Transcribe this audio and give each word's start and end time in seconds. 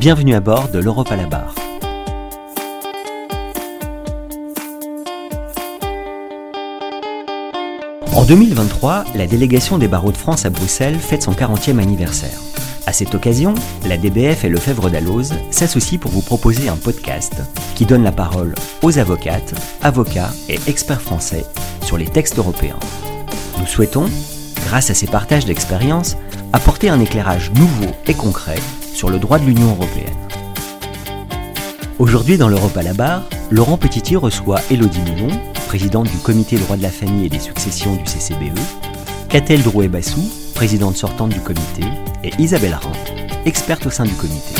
Bienvenue 0.00 0.34
à 0.34 0.40
bord 0.40 0.70
de 0.70 0.78
l'Europe 0.78 1.12
à 1.12 1.16
la 1.16 1.26
barre. 1.26 1.54
En 8.14 8.24
2023, 8.24 9.04
la 9.14 9.26
délégation 9.26 9.76
des 9.76 9.88
barreaux 9.88 10.10
de 10.10 10.16
France 10.16 10.46
à 10.46 10.48
Bruxelles 10.48 10.98
fête 10.98 11.22
son 11.22 11.32
40e 11.32 11.78
anniversaire. 11.78 12.40
À 12.86 12.94
cette 12.94 13.14
occasion, 13.14 13.54
la 13.86 13.98
DBF 13.98 14.44
et 14.44 14.48
le 14.48 14.56
Fèvre 14.56 14.88
d'Alloz 14.88 15.34
s'associent 15.50 15.98
pour 15.98 16.12
vous 16.12 16.22
proposer 16.22 16.70
un 16.70 16.76
podcast 16.76 17.34
qui 17.74 17.84
donne 17.84 18.02
la 18.02 18.12
parole 18.12 18.54
aux 18.80 18.98
avocates, 18.98 19.52
avocats 19.82 20.30
et 20.48 20.58
experts 20.66 21.02
français 21.02 21.44
sur 21.82 21.98
les 21.98 22.06
textes 22.06 22.38
européens. 22.38 22.78
Nous 23.58 23.66
souhaitons, 23.66 24.06
grâce 24.64 24.88
à 24.88 24.94
ces 24.94 25.08
partages 25.08 25.44
d'expériences, 25.44 26.16
apporter 26.54 26.88
un 26.88 27.00
éclairage 27.00 27.52
nouveau 27.52 27.92
et 28.06 28.14
concret 28.14 28.60
sur 29.00 29.08
le 29.08 29.18
droit 29.18 29.38
de 29.38 29.46
l'Union 29.46 29.70
européenne. 29.70 30.14
Aujourd'hui 31.98 32.36
dans 32.36 32.50
l'Europe 32.50 32.76
à 32.76 32.82
la 32.82 32.92
barre, 32.92 33.22
Laurent 33.50 33.78
Petitier 33.78 34.18
reçoit 34.18 34.60
Elodie 34.70 35.00
Milon, 35.00 35.30
présidente 35.68 36.10
du 36.10 36.18
comité 36.18 36.58
droit 36.58 36.76
de 36.76 36.82
la 36.82 36.90
famille 36.90 37.24
et 37.24 37.30
des 37.30 37.38
successions 37.38 37.96
du 37.96 38.04
CCBE, 38.04 38.58
Catel 39.30 39.62
Drouet-Bassou, 39.62 40.20
présidente 40.54 40.96
sortante 40.96 41.30
du 41.30 41.40
comité, 41.40 41.82
et 42.22 42.30
Isabelle 42.38 42.74
Rhin, 42.74 42.92
experte 43.46 43.86
au 43.86 43.90
sein 43.90 44.04
du 44.04 44.12
comité. 44.12 44.54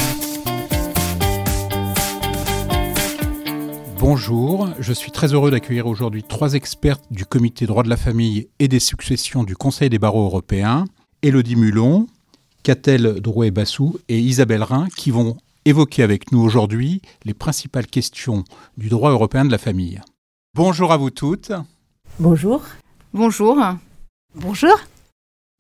Bonjour, 3.99 4.71
je 4.79 4.93
suis 4.95 5.11
très 5.11 5.35
heureux 5.35 5.51
d'accueillir 5.51 5.87
aujourd'hui 5.87 6.23
trois 6.23 6.55
expertes 6.55 7.05
du 7.11 7.27
comité 7.27 7.67
droit 7.67 7.83
de 7.83 7.91
la 7.91 7.99
famille 7.99 8.49
et 8.59 8.69
des 8.69 8.81
successions 8.81 9.45
du 9.45 9.55
Conseil 9.55 9.91
des 9.91 9.99
barreaux 9.99 10.25
européens, 10.25 10.87
Elodie 11.21 11.57
Mulon, 11.57 12.07
Catel 12.63 13.21
Drouet-Bassou 13.21 13.99
et 14.09 14.19
Isabelle 14.19 14.63
Rhin, 14.63 14.89
qui 14.95 15.11
vont 15.11 15.39
évoquer 15.65 16.03
avec 16.03 16.31
nous 16.33 16.41
aujourd'hui 16.41 17.01
les 17.25 17.35
principales 17.35 17.87
questions 17.87 18.45
du 18.77 18.89
droit 18.89 19.11
européen 19.11 19.45
de 19.45 19.51
la 19.51 19.59
famille. 19.59 20.01
Bonjour 20.55 20.93
à 20.93 20.97
vous 20.97 21.11
toutes. 21.11 21.53
Bonjour. 22.19 22.63
Bonjour. 23.15 23.57
Bonjour. 24.35 24.79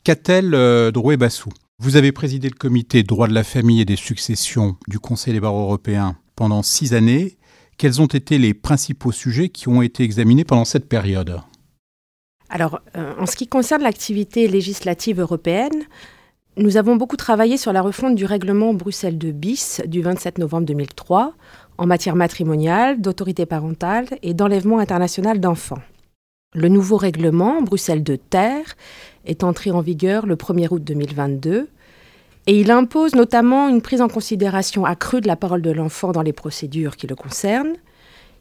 Catel 0.04 0.54
euh, 0.54 0.90
Drouet-Bassou, 0.90 1.50
vous 1.78 1.96
avez 1.96 2.12
présidé 2.12 2.48
le 2.48 2.54
comité 2.54 3.02
droit 3.02 3.28
de 3.28 3.34
la 3.34 3.44
famille 3.44 3.80
et 3.80 3.86
des 3.86 3.96
successions 3.96 4.76
du 4.86 4.98
Conseil 4.98 5.32
des 5.32 5.40
barreaux 5.40 5.62
européens 5.62 6.16
pendant 6.36 6.62
six 6.62 6.92
années. 6.92 7.38
Quels 7.78 8.02
ont 8.02 8.06
été 8.06 8.36
les 8.36 8.52
principaux 8.52 9.12
sujets 9.12 9.48
qui 9.48 9.68
ont 9.68 9.80
été 9.80 10.02
examinés 10.02 10.44
pendant 10.44 10.66
cette 10.66 10.88
période? 10.88 11.40
Alors, 12.50 12.80
euh, 12.96 13.14
en 13.18 13.26
ce 13.26 13.36
qui 13.36 13.46
concerne 13.46 13.82
l'activité 13.82 14.48
législative 14.48 15.20
européenne, 15.20 15.84
nous 16.56 16.76
avons 16.76 16.96
beaucoup 16.96 17.16
travaillé 17.16 17.56
sur 17.56 17.72
la 17.72 17.80
refonte 17.80 18.16
du 18.16 18.24
règlement 18.24 18.74
Bruxelles 18.74 19.16
2 19.16 19.30
bis 19.30 19.80
du 19.86 20.02
27 20.02 20.38
novembre 20.38 20.66
2003 20.66 21.32
en 21.78 21.86
matière 21.86 22.16
matrimoniale, 22.16 23.00
d'autorité 23.00 23.46
parentale 23.46 24.06
et 24.22 24.34
d'enlèvement 24.34 24.80
international 24.80 25.38
d'enfants. 25.38 25.78
Le 26.52 26.68
nouveau 26.68 26.96
règlement 26.96 27.62
Bruxelles 27.62 28.02
2 28.02 28.18
terre 28.18 28.76
est 29.24 29.44
entré 29.44 29.70
en 29.70 29.80
vigueur 29.80 30.26
le 30.26 30.34
1er 30.34 30.66
août 30.72 30.82
2022 30.82 31.68
et 32.48 32.60
il 32.60 32.72
impose 32.72 33.14
notamment 33.14 33.68
une 33.68 33.80
prise 33.80 34.00
en 34.00 34.08
considération 34.08 34.84
accrue 34.84 35.20
de 35.20 35.28
la 35.28 35.36
parole 35.36 35.62
de 35.62 35.70
l'enfant 35.70 36.10
dans 36.10 36.22
les 36.22 36.32
procédures 36.32 36.96
qui 36.96 37.06
le 37.06 37.14
concernent. 37.14 37.76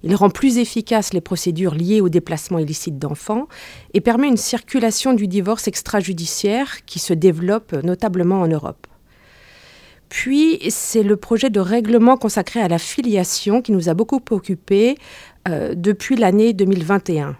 Il 0.03 0.15
rend 0.15 0.29
plus 0.29 0.57
efficaces 0.57 1.13
les 1.13 1.21
procédures 1.21 1.75
liées 1.75 2.01
au 2.01 2.09
déplacement 2.09 2.59
illicite 2.59 2.97
d'enfants 2.97 3.47
et 3.93 4.01
permet 4.01 4.27
une 4.27 4.37
circulation 4.37 5.13
du 5.13 5.27
divorce 5.27 5.67
extrajudiciaire 5.67 6.85
qui 6.85 6.99
se 6.99 7.13
développe 7.13 7.73
notablement 7.83 8.41
en 8.41 8.47
Europe. 8.47 8.87
Puis, 10.07 10.59
c'est 10.69 11.03
le 11.03 11.17
projet 11.17 11.49
de 11.49 11.59
règlement 11.59 12.17
consacré 12.17 12.61
à 12.61 12.67
la 12.67 12.79
filiation 12.79 13.61
qui 13.61 13.71
nous 13.71 13.89
a 13.89 13.93
beaucoup 13.93 14.21
occupés 14.31 14.97
euh, 15.47 15.75
depuis 15.75 16.15
l'année 16.15 16.53
2021. 16.53 17.37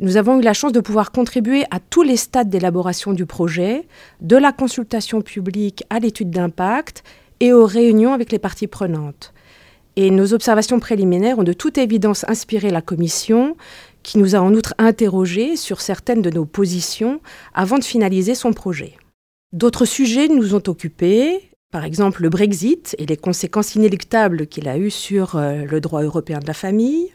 Nous 0.00 0.16
avons 0.16 0.38
eu 0.38 0.42
la 0.42 0.52
chance 0.52 0.72
de 0.72 0.80
pouvoir 0.80 1.10
contribuer 1.10 1.64
à 1.70 1.78
tous 1.78 2.02
les 2.02 2.16
stades 2.16 2.50
d'élaboration 2.50 3.12
du 3.12 3.26
projet, 3.26 3.86
de 4.20 4.36
la 4.36 4.52
consultation 4.52 5.22
publique 5.22 5.84
à 5.90 5.98
l'étude 5.98 6.30
d'impact 6.30 7.02
et 7.40 7.52
aux 7.52 7.66
réunions 7.66 8.12
avec 8.12 8.32
les 8.32 8.38
parties 8.38 8.66
prenantes. 8.66 9.32
Et 10.02 10.10
nos 10.10 10.32
observations 10.32 10.80
préliminaires 10.80 11.38
ont 11.38 11.42
de 11.42 11.52
toute 11.52 11.76
évidence 11.76 12.24
inspiré 12.26 12.70
la 12.70 12.80
Commission, 12.80 13.54
qui 14.02 14.16
nous 14.16 14.34
a 14.34 14.38
en 14.38 14.54
outre 14.54 14.72
interrogés 14.78 15.56
sur 15.56 15.82
certaines 15.82 16.22
de 16.22 16.30
nos 16.30 16.46
positions 16.46 17.20
avant 17.52 17.76
de 17.76 17.84
finaliser 17.84 18.34
son 18.34 18.54
projet. 18.54 18.96
D'autres 19.52 19.84
sujets 19.84 20.28
nous 20.28 20.54
ont 20.54 20.62
occupés, 20.68 21.50
par 21.70 21.84
exemple 21.84 22.22
le 22.22 22.30
Brexit 22.30 22.96
et 22.98 23.04
les 23.04 23.18
conséquences 23.18 23.74
inéluctables 23.74 24.46
qu'il 24.46 24.70
a 24.70 24.78
eues 24.78 24.90
sur 24.90 25.36
euh, 25.36 25.66
le 25.66 25.82
droit 25.82 26.02
européen 26.02 26.38
de 26.38 26.46
la 26.46 26.54
famille, 26.54 27.12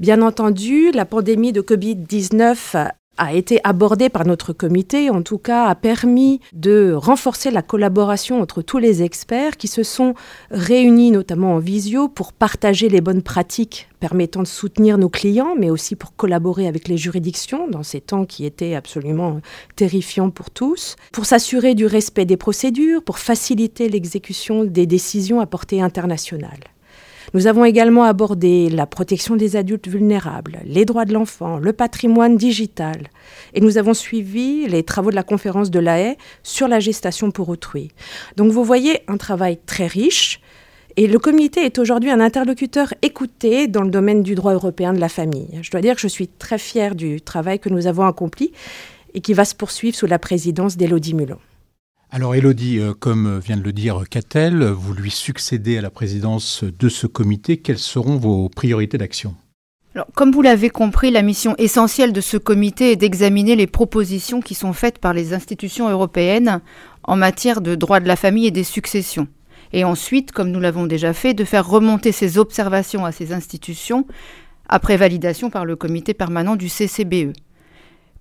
Bien 0.00 0.22
entendu, 0.22 0.90
la 0.92 1.04
pandémie 1.04 1.52
de 1.52 1.60
Covid-19 1.60 2.90
a 3.20 3.34
été 3.34 3.60
abordée 3.64 4.08
par 4.08 4.26
notre 4.26 4.54
comité, 4.54 5.10
en 5.10 5.22
tout 5.22 5.36
cas 5.36 5.66
a 5.66 5.74
permis 5.74 6.40
de 6.54 6.92
renforcer 6.94 7.50
la 7.50 7.60
collaboration 7.60 8.40
entre 8.40 8.62
tous 8.62 8.78
les 8.78 9.02
experts 9.02 9.58
qui 9.58 9.68
se 9.68 9.82
sont 9.82 10.14
réunis 10.50 11.10
notamment 11.10 11.54
en 11.54 11.58
visio 11.58 12.08
pour 12.08 12.32
partager 12.32 12.88
les 12.88 13.02
bonnes 13.02 13.22
pratiques 13.22 13.88
permettant 14.00 14.42
de 14.42 14.46
soutenir 14.46 14.96
nos 14.96 15.10
clients, 15.10 15.54
mais 15.58 15.68
aussi 15.68 15.94
pour 15.94 16.16
collaborer 16.16 16.66
avec 16.66 16.88
les 16.88 16.96
juridictions 16.96 17.68
dans 17.68 17.82
ces 17.82 18.00
temps 18.00 18.24
qui 18.24 18.46
étaient 18.46 18.74
absolument 18.74 19.40
terrifiants 19.76 20.30
pour 20.30 20.50
tous, 20.50 20.96
pour 21.12 21.26
s'assurer 21.26 21.74
du 21.74 21.84
respect 21.84 22.24
des 22.24 22.38
procédures, 22.38 23.02
pour 23.04 23.18
faciliter 23.18 23.90
l'exécution 23.90 24.64
des 24.64 24.86
décisions 24.86 25.40
à 25.40 25.46
portée 25.46 25.82
internationale. 25.82 26.60
Nous 27.32 27.46
avons 27.46 27.64
également 27.64 28.02
abordé 28.02 28.68
la 28.70 28.86
protection 28.86 29.36
des 29.36 29.54
adultes 29.54 29.86
vulnérables, 29.86 30.58
les 30.64 30.84
droits 30.84 31.04
de 31.04 31.12
l'enfant, 31.12 31.58
le 31.58 31.72
patrimoine 31.72 32.36
digital. 32.36 33.08
Et 33.54 33.60
nous 33.60 33.78
avons 33.78 33.94
suivi 33.94 34.66
les 34.66 34.82
travaux 34.82 35.10
de 35.10 35.14
la 35.14 35.22
conférence 35.22 35.70
de 35.70 35.78
la 35.78 36.00
haie 36.00 36.18
sur 36.42 36.66
la 36.66 36.80
gestation 36.80 37.30
pour 37.30 37.48
autrui. 37.48 37.92
Donc 38.36 38.50
vous 38.50 38.64
voyez 38.64 39.00
un 39.06 39.16
travail 39.16 39.58
très 39.64 39.86
riche. 39.86 40.40
Et 40.96 41.06
le 41.06 41.20
comité 41.20 41.64
est 41.64 41.78
aujourd'hui 41.78 42.10
un 42.10 42.18
interlocuteur 42.18 42.92
écouté 43.02 43.68
dans 43.68 43.82
le 43.82 43.90
domaine 43.90 44.24
du 44.24 44.34
droit 44.34 44.52
européen 44.52 44.92
de 44.92 44.98
la 44.98 45.08
famille. 45.08 45.60
Je 45.62 45.70
dois 45.70 45.80
dire 45.80 45.94
que 45.94 46.00
je 46.00 46.08
suis 46.08 46.26
très 46.26 46.58
fière 46.58 46.96
du 46.96 47.20
travail 47.20 47.60
que 47.60 47.68
nous 47.68 47.86
avons 47.86 48.06
accompli 48.06 48.50
et 49.14 49.20
qui 49.20 49.34
va 49.34 49.44
se 49.44 49.54
poursuivre 49.54 49.96
sous 49.96 50.06
la 50.06 50.18
présidence 50.18 50.76
d'Élodie 50.76 51.14
Mulon. 51.14 51.38
Alors 52.12 52.34
Elodie, 52.34 52.80
euh, 52.80 52.92
comme 52.92 53.38
vient 53.38 53.56
de 53.56 53.62
le 53.62 53.72
dire 53.72 54.02
Catel, 54.10 54.64
vous 54.64 54.94
lui 54.94 55.12
succédez 55.12 55.78
à 55.78 55.80
la 55.80 55.90
présidence 55.90 56.64
de 56.64 56.88
ce 56.88 57.06
comité. 57.06 57.58
Quelles 57.58 57.78
seront 57.78 58.16
vos 58.16 58.48
priorités 58.48 58.98
d'action? 58.98 59.36
Alors, 59.94 60.08
comme 60.16 60.32
vous 60.32 60.42
l'avez 60.42 60.70
compris, 60.70 61.12
la 61.12 61.22
mission 61.22 61.54
essentielle 61.58 62.12
de 62.12 62.20
ce 62.20 62.36
comité 62.36 62.92
est 62.92 62.96
d'examiner 62.96 63.54
les 63.54 63.68
propositions 63.68 64.40
qui 64.40 64.54
sont 64.54 64.72
faites 64.72 64.98
par 64.98 65.14
les 65.14 65.34
institutions 65.34 65.88
européennes 65.88 66.60
en 67.04 67.16
matière 67.16 67.60
de 67.60 67.76
droit 67.76 68.00
de 68.00 68.08
la 68.08 68.16
famille 68.16 68.46
et 68.46 68.52
des 68.52 68.64
successions. 68.64 69.28
Et 69.72 69.84
ensuite, 69.84 70.32
comme 70.32 70.50
nous 70.50 70.60
l'avons 70.60 70.86
déjà 70.86 71.12
fait, 71.12 71.32
de 71.32 71.44
faire 71.44 71.68
remonter 71.68 72.10
ces 72.10 72.38
observations 72.38 73.04
à 73.04 73.12
ces 73.12 73.32
institutions 73.32 74.04
après 74.68 74.96
validation 74.96 75.48
par 75.48 75.64
le 75.64 75.76
comité 75.76 76.12
permanent 76.12 76.56
du 76.56 76.68
CCBE. 76.68 77.32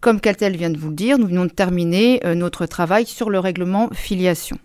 Comme 0.01 0.21
Caltel 0.21 0.55
vient 0.55 0.69
de 0.69 0.77
vous 0.77 0.89
le 0.89 0.95
dire, 0.95 1.19
nous 1.19 1.27
venons 1.27 1.43
de 1.43 1.49
terminer 1.49 2.25
euh, 2.25 2.33
notre 2.33 2.65
travail 2.65 3.05
sur 3.05 3.29
le 3.29 3.37
règlement 3.37 3.89
filiation. 3.91 4.57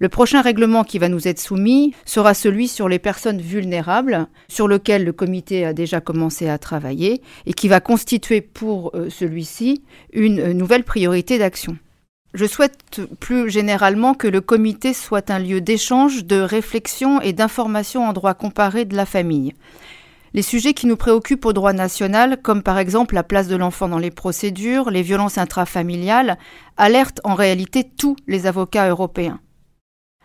Le 0.00 0.10
prochain 0.10 0.42
règlement 0.42 0.84
qui 0.84 0.98
va 0.98 1.08
nous 1.08 1.28
être 1.28 1.40
soumis 1.40 1.94
sera 2.04 2.34
celui 2.34 2.68
sur 2.68 2.86
les 2.86 2.98
personnes 2.98 3.40
vulnérables, 3.40 4.26
sur 4.48 4.68
lequel 4.68 5.04
le 5.04 5.12
comité 5.12 5.64
a 5.64 5.72
déjà 5.72 6.02
commencé 6.02 6.48
à 6.48 6.58
travailler 6.58 7.22
et 7.46 7.54
qui 7.54 7.68
va 7.68 7.80
constituer 7.80 8.42
pour 8.42 8.92
euh, 8.94 9.08
celui-ci 9.08 9.82
une 10.12 10.40
euh, 10.40 10.52
nouvelle 10.52 10.84
priorité 10.84 11.38
d'action. 11.38 11.78
Je 12.34 12.44
souhaite 12.44 13.00
plus 13.18 13.50
généralement 13.50 14.12
que 14.12 14.28
le 14.28 14.42
comité 14.42 14.92
soit 14.92 15.30
un 15.30 15.38
lieu 15.38 15.62
d'échange, 15.62 16.26
de 16.26 16.40
réflexion 16.40 17.20
et 17.22 17.32
d'information 17.32 18.06
en 18.06 18.12
droit 18.12 18.34
comparé 18.34 18.84
de 18.84 18.94
la 18.94 19.06
famille. 19.06 19.54
Les 20.32 20.42
sujets 20.42 20.74
qui 20.74 20.86
nous 20.86 20.96
préoccupent 20.96 21.44
au 21.44 21.52
droit 21.52 21.72
national, 21.72 22.40
comme 22.40 22.62
par 22.62 22.78
exemple 22.78 23.16
la 23.16 23.24
place 23.24 23.48
de 23.48 23.56
l'enfant 23.56 23.88
dans 23.88 23.98
les 23.98 24.12
procédures, 24.12 24.90
les 24.90 25.02
violences 25.02 25.38
intrafamiliales, 25.38 26.38
alertent 26.76 27.20
en 27.24 27.34
réalité 27.34 27.84
tous 27.84 28.14
les 28.28 28.46
avocats 28.46 28.88
européens. 28.88 29.40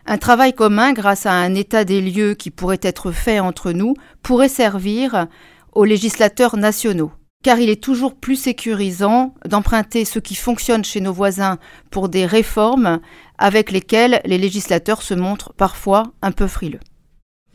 Un 0.06 0.18
travail 0.18 0.54
commun, 0.54 0.92
grâce 0.92 1.26
à 1.26 1.32
un 1.32 1.54
état 1.56 1.84
des 1.84 2.00
lieux 2.00 2.34
qui 2.34 2.52
pourrait 2.52 2.78
être 2.82 3.10
fait 3.10 3.40
entre 3.40 3.72
nous, 3.72 3.94
pourrait 4.22 4.48
servir 4.48 5.26
aux 5.72 5.84
législateurs 5.84 6.56
nationaux. 6.56 7.10
Car 7.42 7.58
il 7.58 7.68
est 7.68 7.82
toujours 7.82 8.14
plus 8.14 8.36
sécurisant 8.36 9.34
d'emprunter 9.44 10.04
ce 10.04 10.20
qui 10.20 10.36
fonctionne 10.36 10.84
chez 10.84 11.00
nos 11.00 11.12
voisins 11.12 11.58
pour 11.90 12.08
des 12.08 12.26
réformes 12.26 13.00
avec 13.38 13.72
lesquelles 13.72 14.20
les 14.24 14.38
législateurs 14.38 15.02
se 15.02 15.14
montrent 15.14 15.52
parfois 15.54 16.04
un 16.22 16.30
peu 16.30 16.46
frileux. 16.46 16.80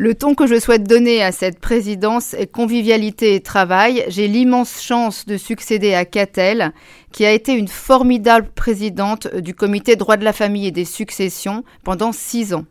Le 0.01 0.15
ton 0.15 0.33
que 0.33 0.47
je 0.47 0.59
souhaite 0.59 0.87
donner 0.87 1.21
à 1.21 1.31
cette 1.31 1.59
présidence 1.59 2.33
est 2.33 2.47
convivialité 2.47 3.35
et 3.35 3.39
travail. 3.39 4.03
J'ai 4.07 4.27
l'immense 4.27 4.81
chance 4.81 5.27
de 5.27 5.37
succéder 5.37 5.93
à 5.93 6.05
Catel, 6.05 6.71
qui 7.11 7.23
a 7.23 7.31
été 7.31 7.53
une 7.53 7.67
formidable 7.67 8.49
présidente 8.49 9.27
du 9.35 9.53
comité 9.53 9.95
droit 9.95 10.17
de 10.17 10.23
la 10.23 10.33
famille 10.33 10.65
et 10.65 10.71
des 10.71 10.85
successions 10.85 11.63
pendant 11.83 12.13
six 12.13 12.55
ans. 12.55 12.65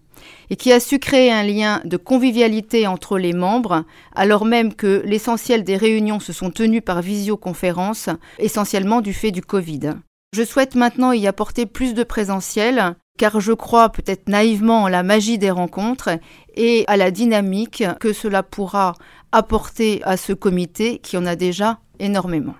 et 0.50 0.56
qui 0.56 0.72
a 0.72 0.80
su 0.80 0.98
créer 0.98 1.30
un 1.30 1.44
lien 1.44 1.80
de 1.84 1.96
convivialité 1.96 2.88
entre 2.88 3.16
les 3.16 3.32
membres, 3.32 3.84
alors 4.16 4.44
même 4.44 4.74
que 4.74 5.00
l'essentiel 5.06 5.62
des 5.62 5.76
réunions 5.76 6.18
se 6.18 6.32
sont 6.32 6.50
tenues 6.50 6.82
par 6.82 7.00
visioconférence, 7.00 8.08
essentiellement 8.40 9.02
du 9.02 9.12
fait 9.12 9.30
du 9.30 9.40
Covid. 9.40 9.92
Je 10.32 10.44
souhaite 10.44 10.74
maintenant 10.74 11.12
y 11.12 11.26
apporter 11.26 11.66
plus 11.66 11.94
de 11.94 12.02
présentiel, 12.04 12.96
car 13.20 13.38
je 13.38 13.52
crois 13.52 13.90
peut-être 13.90 14.30
naïvement 14.30 14.84
en 14.84 14.88
la 14.88 15.02
magie 15.02 15.36
des 15.36 15.50
rencontres 15.50 16.08
et 16.54 16.84
à 16.86 16.96
la 16.96 17.10
dynamique 17.10 17.84
que 18.00 18.14
cela 18.14 18.42
pourra 18.42 18.94
apporter 19.30 20.02
à 20.04 20.16
ce 20.16 20.32
comité 20.32 21.00
qui 21.00 21.18
en 21.18 21.26
a 21.26 21.36
déjà 21.36 21.80
énormément. 21.98 22.54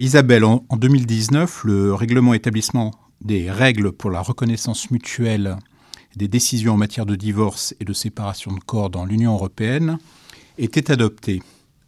Isabelle, 0.00 0.44
en 0.44 0.64
2019, 0.76 1.62
le 1.62 1.94
règlement 1.94 2.34
établissement 2.34 2.90
des 3.20 3.52
règles 3.52 3.92
pour 3.92 4.10
la 4.10 4.20
reconnaissance 4.20 4.90
mutuelle 4.90 5.56
des 6.16 6.26
décisions 6.26 6.74
en 6.74 6.76
matière 6.76 7.06
de 7.06 7.14
divorce 7.14 7.72
et 7.78 7.84
de 7.84 7.92
séparation 7.92 8.52
de 8.52 8.58
corps 8.58 8.90
dans 8.90 9.04
l'Union 9.04 9.34
européenne 9.34 9.98
était 10.58 10.90
adopté. 10.90 11.40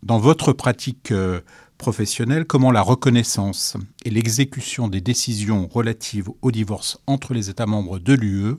Dans 0.02 0.18
votre 0.18 0.54
pratique 0.54 1.12
euh, 1.12 1.40
professionnelle, 1.76 2.46
comment 2.46 2.72
la 2.72 2.80
reconnaissance 2.80 3.76
et 4.04 4.10
l'exécution 4.10 4.88
des 4.88 5.02
décisions 5.02 5.68
relatives 5.68 6.30
au 6.40 6.50
divorce 6.50 6.98
entre 7.06 7.34
les 7.34 7.50
États 7.50 7.66
membres 7.66 7.98
de 7.98 8.14
l'UE 8.14 8.56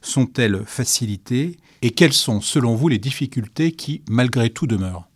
sont-elles 0.00 0.64
facilitées 0.64 1.58
et 1.82 1.90
quelles 1.90 2.14
sont, 2.14 2.40
selon 2.40 2.74
vous, 2.74 2.88
les 2.88 2.98
difficultés 2.98 3.72
qui, 3.72 4.02
malgré 4.08 4.48
tout, 4.48 4.66
demeurent? 4.66 5.08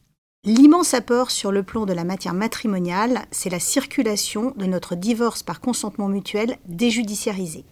L'immense 0.44 0.92
apport 0.92 1.30
sur 1.30 1.50
le 1.50 1.62
plan 1.62 1.86
de 1.86 1.92
la 1.94 2.04
matière 2.04 2.34
matrimoniale, 2.34 3.26
c'est 3.30 3.50
la 3.50 3.58
circulation 3.58 4.52
de 4.56 4.66
notre 4.66 4.94
divorce 4.94 5.42
par 5.42 5.60
consentement 5.60 6.08
mutuel 6.08 6.58
déjudiciarisé. 6.66 7.64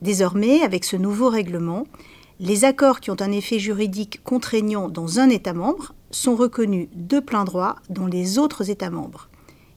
Désormais, 0.00 0.62
avec 0.62 0.84
ce 0.84 0.96
nouveau 0.96 1.28
règlement, 1.28 1.86
les 2.40 2.64
accords 2.64 3.00
qui 3.00 3.10
ont 3.10 3.20
un 3.20 3.32
effet 3.32 3.58
juridique 3.58 4.22
contraignant 4.24 4.88
dans 4.88 5.18
un 5.18 5.28
État 5.28 5.52
membre 5.52 5.94
sont 6.14 6.36
reconnus 6.36 6.88
de 6.94 7.18
plein 7.18 7.44
droit 7.44 7.76
dans 7.90 8.06
les 8.06 8.38
autres 8.38 8.70
États 8.70 8.90
membres. 8.90 9.28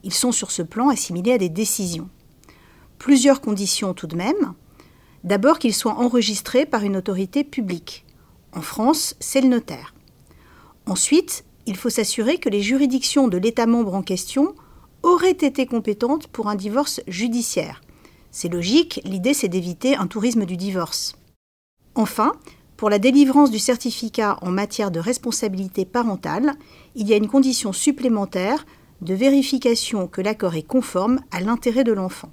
Ils 0.04 0.14
sont 0.14 0.32
sur 0.32 0.52
ce 0.52 0.62
plan 0.62 0.90
assimilés 0.90 1.34
à 1.34 1.38
des 1.38 1.50
décisions. 1.50 2.10
Plusieurs 3.00 3.42
conditions 3.42 3.94
tout 3.94 4.08
de 4.08 4.16
même. 4.16 4.54
D'abord 5.24 5.60
qu'ils 5.60 5.74
soient 5.74 6.00
enregistrés 6.00 6.66
par 6.66 6.84
une 6.84 6.96
autorité 6.96 7.44
publique. 7.44 8.06
En 8.54 8.62
France, 8.62 9.16
c'est 9.20 9.42
le 9.42 9.50
notaire. 9.50 9.94
Ensuite, 10.86 11.44
il 11.66 11.76
faut 11.76 11.90
s'assurer 11.90 12.38
que 12.38 12.50
les 12.50 12.62
juridictions 12.62 13.28
de 13.28 13.38
l'État 13.38 13.66
membre 13.66 13.96
en 13.96 14.04
question 14.04 14.56
auraient 15.04 15.32
été 15.32 15.66
compétentes 15.66 16.28
pour 16.28 16.48
un 16.48 16.56
divorce 16.56 17.02
judiciaire. 17.08 17.82
C'est 18.32 18.50
logique, 18.50 19.02
l'idée 19.04 19.34
c'est 19.34 19.50
d'éviter 19.50 19.96
un 19.96 20.08
tourisme 20.08 20.46
du 20.46 20.56
divorce. 20.56 21.16
Enfin, 21.96 22.34
pour 22.78 22.92
la 22.92 23.00
délivrance 23.00 23.50
du 23.50 23.58
certificat 23.58 24.38
en 24.44 24.52
matière 24.52 24.92
de 24.92 25.00
responsabilité 25.00 25.84
parentale, 25.84 26.54
il 26.96 27.08
y 27.08 27.14
a 27.14 27.18
une 27.18 27.28
condition 27.28 27.74
supplémentaire 27.74 28.66
de 29.02 29.16
vérification 29.16 30.08
que 30.08 30.22
l'accord 30.22 30.56
est 30.56 30.64
conforme 30.64 31.20
à 31.32 31.42
l'intérêt 31.42 31.84
de 31.84 31.92
l'enfant. 31.92 32.32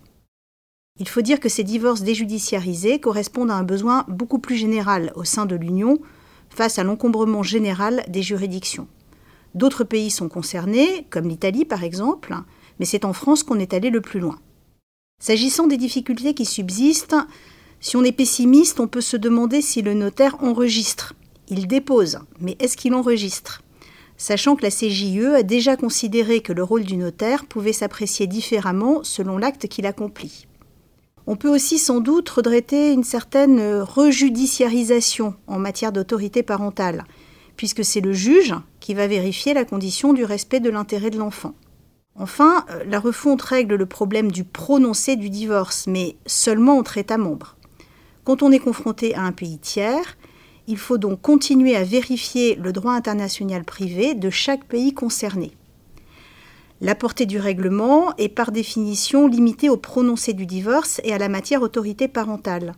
Il 1.00 1.08
faut 1.08 1.22
dire 1.22 1.40
que 1.40 1.48
ces 1.48 1.64
divorces 1.64 2.02
déjudiciarisés 2.02 3.00
correspondent 3.00 3.50
à 3.50 3.56
un 3.56 3.64
besoin 3.64 4.04
beaucoup 4.06 4.38
plus 4.38 4.56
général 4.56 5.12
au 5.16 5.24
sein 5.24 5.46
de 5.46 5.56
l'Union 5.56 5.98
face 6.50 6.78
à 6.78 6.84
l'encombrement 6.84 7.42
général 7.42 8.04
des 8.08 8.22
juridictions. 8.22 8.86
D'autres 9.54 9.82
pays 9.82 10.10
sont 10.10 10.28
concernés, 10.28 11.06
comme 11.10 11.28
l'Italie 11.28 11.64
par 11.64 11.82
exemple, 11.82 12.34
mais 12.78 12.84
c'est 12.84 13.04
en 13.04 13.14
France 13.14 13.42
qu'on 13.42 13.58
est 13.58 13.72
allé 13.72 13.88
le 13.88 14.02
plus 14.02 14.20
loin. 14.20 14.38
S'agissant 15.22 15.66
des 15.66 15.78
difficultés 15.78 16.34
qui 16.34 16.44
subsistent, 16.44 17.16
si 17.80 17.96
on 17.96 18.04
est 18.04 18.12
pessimiste, 18.12 18.80
on 18.80 18.88
peut 18.88 19.00
se 19.00 19.16
demander 19.16 19.60
si 19.60 19.82
le 19.82 19.94
notaire 19.94 20.36
enregistre. 20.42 21.14
Il 21.48 21.66
dépose, 21.66 22.18
mais 22.40 22.56
est-ce 22.60 22.76
qu'il 22.76 22.94
enregistre? 22.94 23.62
Sachant 24.16 24.56
que 24.56 24.62
la 24.62 24.70
CJE 24.70 25.34
a 25.34 25.42
déjà 25.42 25.76
considéré 25.76 26.40
que 26.40 26.52
le 26.52 26.62
rôle 26.62 26.84
du 26.84 26.96
notaire 26.96 27.44
pouvait 27.44 27.72
s'apprécier 27.72 28.26
différemment 28.26 29.02
selon 29.02 29.38
l'acte 29.38 29.68
qu'il 29.68 29.86
accomplit. 29.86 30.46
On 31.26 31.36
peut 31.36 31.48
aussi 31.48 31.78
sans 31.78 32.00
doute 32.00 32.28
regretter 32.28 32.92
une 32.92 33.04
certaine 33.04 33.80
rejudiciarisation 33.80 35.34
en 35.46 35.58
matière 35.58 35.92
d'autorité 35.92 36.42
parentale, 36.42 37.04
puisque 37.56 37.84
c'est 37.84 38.00
le 38.00 38.12
juge 38.12 38.54
qui 38.80 38.94
va 38.94 39.06
vérifier 39.06 39.54
la 39.54 39.64
condition 39.64 40.12
du 40.12 40.24
respect 40.24 40.60
de 40.60 40.70
l'intérêt 40.70 41.10
de 41.10 41.18
l'enfant. 41.18 41.54
Enfin, 42.16 42.64
euh, 42.70 42.84
la 42.86 43.00
refonte 43.00 43.42
règle 43.42 43.74
le 43.74 43.86
problème 43.86 44.30
du 44.30 44.44
prononcé 44.44 45.16
du 45.16 45.30
divorce, 45.30 45.86
mais 45.88 46.16
seulement 46.26 46.78
entre 46.78 46.98
États 46.98 47.18
membres. 47.18 47.56
Quand 48.24 48.42
on 48.42 48.50
est 48.52 48.58
confronté 48.58 49.14
à 49.14 49.22
un 49.22 49.32
pays 49.32 49.58
tiers, 49.58 50.16
il 50.66 50.78
faut 50.78 50.96
donc 50.96 51.20
continuer 51.20 51.76
à 51.76 51.84
vérifier 51.84 52.54
le 52.54 52.72
droit 52.72 52.94
international 52.94 53.64
privé 53.64 54.14
de 54.14 54.30
chaque 54.30 54.64
pays 54.64 54.94
concerné. 54.94 55.52
La 56.80 56.94
portée 56.94 57.26
du 57.26 57.38
règlement 57.38 58.16
est 58.16 58.30
par 58.30 58.50
définition 58.50 59.28
limitée 59.28 59.68
au 59.68 59.76
prononcé 59.76 60.32
du 60.32 60.46
divorce 60.46 61.02
et 61.04 61.12
à 61.12 61.18
la 61.18 61.28
matière 61.28 61.60
autorité 61.60 62.08
parentale. 62.08 62.74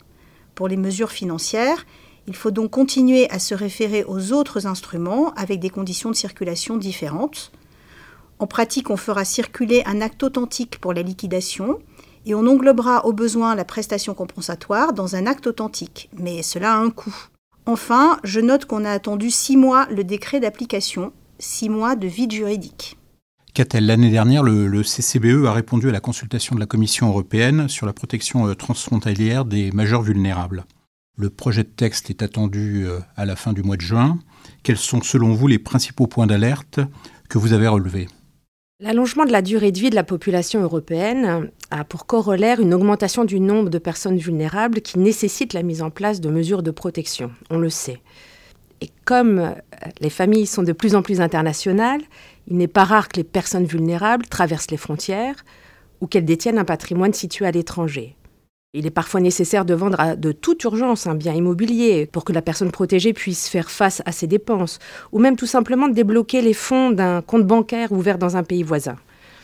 Pour 0.56 0.66
les 0.66 0.76
mesures 0.76 1.12
financières, 1.12 1.86
il 2.26 2.34
faut 2.34 2.50
donc 2.50 2.72
continuer 2.72 3.30
à 3.30 3.38
se 3.38 3.54
référer 3.54 4.04
aux 4.04 4.32
autres 4.32 4.66
instruments 4.66 5.32
avec 5.34 5.60
des 5.60 5.70
conditions 5.70 6.10
de 6.10 6.16
circulation 6.16 6.76
différentes. 6.76 7.52
En 8.40 8.48
pratique, 8.48 8.90
on 8.90 8.96
fera 8.96 9.24
circuler 9.24 9.82
un 9.86 10.00
acte 10.00 10.24
authentique 10.24 10.78
pour 10.80 10.92
la 10.92 11.02
liquidation 11.02 11.78
et 12.26 12.34
on 12.34 12.46
englobera 12.46 13.06
au 13.06 13.12
besoin 13.12 13.54
la 13.54 13.64
prestation 13.64 14.12
compensatoire 14.12 14.92
dans 14.92 15.16
un 15.16 15.26
acte 15.26 15.46
authentique, 15.46 16.10
mais 16.18 16.42
cela 16.42 16.74
a 16.74 16.78
un 16.78 16.90
coût. 16.90 17.16
Enfin, 17.64 18.18
je 18.24 18.40
note 18.40 18.64
qu'on 18.66 18.84
a 18.84 18.90
attendu 18.90 19.30
six 19.30 19.56
mois 19.56 19.86
le 19.90 20.04
décret 20.04 20.40
d'application, 20.40 21.12
six 21.38 21.68
mois 21.68 21.96
de 21.96 22.06
vide 22.06 22.32
juridique. 22.32 22.98
Qu'a-t-elle 23.54 23.86
L'année 23.86 24.10
dernière, 24.10 24.42
le, 24.42 24.82
CCBE 24.82 25.46
a 25.46 25.52
répondu 25.52 25.88
à 25.88 25.92
la 25.92 26.00
consultation 26.00 26.54
de 26.54 26.60
la 26.60 26.66
Commission 26.66 27.08
européenne 27.08 27.68
sur 27.68 27.86
la 27.86 27.94
protection 27.94 28.46
euh, 28.46 28.54
transfrontalière 28.54 29.46
des 29.46 29.72
majeurs 29.72 30.02
vulnérables. 30.02 30.66
Le 31.16 31.30
projet 31.30 31.62
de 31.62 31.68
texte 31.68 32.10
est 32.10 32.22
attendu 32.22 32.86
euh, 32.86 32.98
à 33.16 33.24
la 33.24 33.34
fin 33.34 33.54
du 33.54 33.62
mois 33.62 33.76
de 33.76 33.80
juin. 33.80 34.18
Quels 34.62 34.76
sont 34.76 35.00
selon 35.00 35.32
vous 35.32 35.46
les 35.46 35.58
principaux 35.58 36.06
points 36.06 36.26
d'alerte 36.26 36.80
que 37.30 37.38
vous 37.38 37.54
avez 37.54 37.66
relevés? 37.66 38.08
L'allongement 38.78 39.24
de 39.24 39.32
la 39.32 39.40
durée 39.40 39.72
de 39.72 39.78
vie 39.78 39.88
de 39.88 39.94
la 39.94 40.04
population 40.04 40.60
européenne 40.60 41.50
a 41.70 41.84
pour 41.84 42.04
corollaire 42.04 42.60
une 42.60 42.74
augmentation 42.74 43.24
du 43.24 43.40
nombre 43.40 43.70
de 43.70 43.78
personnes 43.78 44.18
vulnérables 44.18 44.82
qui 44.82 44.98
nécessite 44.98 45.54
la 45.54 45.62
mise 45.62 45.80
en 45.80 45.88
place 45.88 46.20
de 46.20 46.28
mesures 46.28 46.62
de 46.62 46.70
protection, 46.70 47.30
on 47.48 47.56
le 47.56 47.70
sait. 47.70 48.02
Et 48.82 48.90
comme 49.06 49.38
euh, 49.38 49.52
les 50.00 50.10
familles 50.10 50.44
sont 50.44 50.62
de 50.62 50.72
plus 50.72 50.94
en 50.94 51.00
plus 51.00 51.22
internationales, 51.22 52.02
il 52.48 52.58
n'est 52.58 52.68
pas 52.68 52.84
rare 52.84 53.08
que 53.08 53.16
les 53.16 53.24
personnes 53.24 53.64
vulnérables 53.64 54.26
traversent 54.26 54.70
les 54.70 54.76
frontières 54.76 55.42
ou 56.02 56.06
qu'elles 56.06 56.26
détiennent 56.26 56.58
un 56.58 56.66
patrimoine 56.66 57.14
situé 57.14 57.46
à 57.46 57.52
l'étranger. 57.52 58.14
Il 58.78 58.84
est 58.84 58.90
parfois 58.90 59.22
nécessaire 59.22 59.64
de 59.64 59.72
vendre 59.72 60.16
de 60.18 60.32
toute 60.32 60.62
urgence 60.64 61.06
un 61.06 61.14
bien 61.14 61.32
immobilier 61.32 62.04
pour 62.12 62.24
que 62.24 62.34
la 62.34 62.42
personne 62.42 62.70
protégée 62.70 63.14
puisse 63.14 63.48
faire 63.48 63.70
face 63.70 64.02
à 64.04 64.12
ses 64.12 64.26
dépenses, 64.26 64.80
ou 65.12 65.18
même 65.18 65.36
tout 65.36 65.46
simplement 65.46 65.88
de 65.88 65.94
débloquer 65.94 66.42
les 66.42 66.52
fonds 66.52 66.90
d'un 66.90 67.22
compte 67.22 67.46
bancaire 67.46 67.90
ouvert 67.92 68.18
dans 68.18 68.36
un 68.36 68.42
pays 68.42 68.62
voisin. 68.62 68.96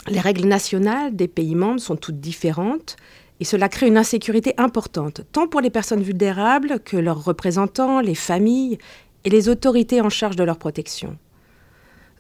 Les 0.07 0.21
règles 0.21 0.47
nationales 0.47 1.17
des 1.17 1.29
pays 1.29 1.55
membres 1.55 1.81
sont 1.81 1.97
toutes 1.97 2.21
différentes 2.21 2.97
et 3.41 3.47
cela 3.47 3.71
crée 3.71 3.87
une 3.87 3.97
insécurité 3.97 4.53
importante, 4.59 5.23
tant 5.33 5.49
pour 5.49 5.63
les 5.63 5.71
personnes 5.71 6.03
vulnérables 6.03 6.81
que 6.85 6.99
leurs 6.99 7.25
représentants, 7.25 8.01
les 8.01 8.15
familles 8.15 8.77
et 9.25 9.31
les 9.31 9.49
autorités 9.49 10.03
en 10.03 10.11
charge 10.11 10.37
de 10.37 10.45
leur 10.45 10.59
protection. 10.59 11.17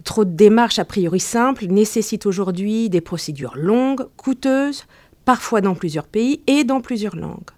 Trop 0.04 0.25
de 0.25 0.35
démarches 0.35 0.78
a 0.78 0.87
priori 0.87 1.21
simples 1.21 1.66
nécessitent 1.66 2.25
aujourd'hui 2.25 2.88
des 2.88 3.02
procédures 3.02 3.54
longues, 3.54 4.07
coûteuses, 4.16 4.87
parfois 5.25 5.61
dans 5.61 5.75
plusieurs 5.75 6.07
pays 6.07 6.41
et 6.47 6.64
dans 6.64 6.81
plusieurs 6.81 7.17
langues. 7.17 7.50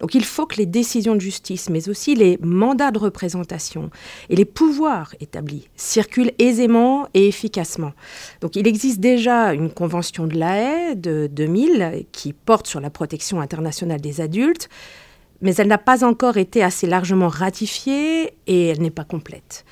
Donc 0.00 0.14
il 0.14 0.24
faut 0.24 0.46
que 0.46 0.56
les 0.56 0.66
décisions 0.66 1.14
de 1.14 1.20
justice, 1.20 1.70
mais 1.70 1.88
aussi 1.88 2.14
les 2.14 2.38
mandats 2.42 2.90
de 2.90 2.98
représentation 2.98 3.90
et 4.28 4.36
les 4.36 4.44
pouvoirs 4.44 5.14
établis 5.20 5.68
circulent 5.76 6.32
aisément 6.38 7.08
et 7.14 7.28
efficacement. 7.28 7.92
Donc 8.40 8.56
il 8.56 8.66
existe 8.66 9.00
déjà 9.00 9.54
une 9.54 9.70
convention 9.70 10.26
de 10.26 10.36
la 10.36 10.56
haie 10.90 10.94
de 10.94 11.28
2000 11.32 12.04
qui 12.12 12.32
porte 12.32 12.66
sur 12.66 12.80
la 12.80 12.90
protection 12.90 13.40
internationale 13.40 14.00
des 14.00 14.20
adultes, 14.20 14.68
mais 15.40 15.54
elle 15.56 15.68
n'a 15.68 15.78
pas 15.78 16.04
encore 16.04 16.36
été 16.36 16.62
assez 16.62 16.86
largement 16.86 17.28
ratifiée 17.28 18.34
et 18.46 18.68
elle 18.68 18.80
n'est 18.80 18.90
pas 18.90 19.04
complète. 19.04 19.64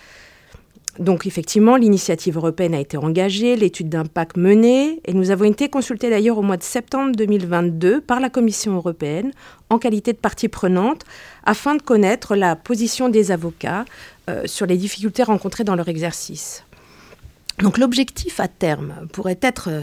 Donc 0.98 1.26
effectivement, 1.26 1.76
l'initiative 1.76 2.36
européenne 2.36 2.74
a 2.74 2.80
été 2.80 2.96
engagée, 2.96 3.56
l'étude 3.56 3.88
d'impact 3.88 4.36
menée, 4.36 5.00
et 5.04 5.12
nous 5.12 5.30
avons 5.30 5.44
été 5.44 5.68
consultés 5.68 6.08
d'ailleurs 6.08 6.38
au 6.38 6.42
mois 6.42 6.56
de 6.56 6.62
septembre 6.62 7.12
2022 7.16 8.00
par 8.00 8.20
la 8.20 8.30
Commission 8.30 8.74
européenne 8.76 9.32
en 9.70 9.78
qualité 9.78 10.12
de 10.12 10.18
partie 10.18 10.48
prenante 10.48 11.02
afin 11.44 11.74
de 11.74 11.82
connaître 11.82 12.36
la 12.36 12.54
position 12.54 13.08
des 13.08 13.32
avocats 13.32 13.84
euh, 14.30 14.42
sur 14.46 14.66
les 14.66 14.76
difficultés 14.76 15.24
rencontrées 15.24 15.64
dans 15.64 15.74
leur 15.74 15.88
exercice. 15.88 16.64
Donc 17.58 17.78
l'objectif 17.78 18.38
à 18.38 18.48
terme 18.48 19.08
pourrait 19.12 19.38
être 19.42 19.68
euh, 19.70 19.80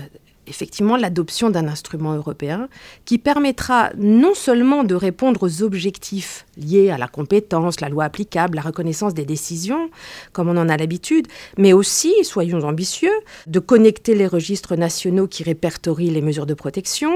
effectivement 0.51 0.97
l'adoption 0.97 1.49
d'un 1.49 1.67
instrument 1.67 2.13
européen 2.13 2.67
qui 3.05 3.17
permettra 3.17 3.89
non 3.97 4.35
seulement 4.35 4.83
de 4.83 4.93
répondre 4.93 5.43
aux 5.43 5.63
objectifs 5.63 6.45
liés 6.57 6.91
à 6.91 6.97
la 6.97 7.07
compétence, 7.07 7.79
la 7.79 7.89
loi 7.89 8.03
applicable, 8.03 8.57
la 8.57 8.61
reconnaissance 8.61 9.13
des 9.13 9.25
décisions, 9.25 9.89
comme 10.33 10.49
on 10.49 10.57
en 10.57 10.69
a 10.69 10.75
l'habitude, 10.75 11.27
mais 11.57 11.71
aussi, 11.71 12.13
soyons 12.23 12.63
ambitieux, 12.67 13.13
de 13.47 13.59
connecter 13.59 14.13
les 14.13 14.27
registres 14.27 14.75
nationaux 14.75 15.27
qui 15.27 15.43
répertorient 15.43 16.11
les 16.11 16.21
mesures 16.21 16.45
de 16.45 16.53
protection, 16.53 17.13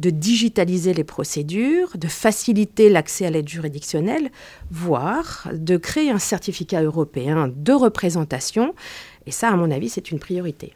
de 0.00 0.10
digitaliser 0.10 0.92
les 0.92 1.04
procédures, 1.04 1.96
de 1.96 2.08
faciliter 2.08 2.88
l'accès 2.88 3.26
à 3.26 3.30
l'aide 3.30 3.48
juridictionnelle, 3.48 4.30
voire 4.70 5.48
de 5.52 5.76
créer 5.76 6.10
un 6.10 6.18
certificat 6.18 6.82
européen 6.82 7.48
de 7.54 7.72
représentation. 7.72 8.74
Et 9.26 9.30
ça, 9.30 9.50
à 9.50 9.56
mon 9.56 9.70
avis, 9.70 9.88
c'est 9.88 10.10
une 10.10 10.18
priorité. 10.18 10.74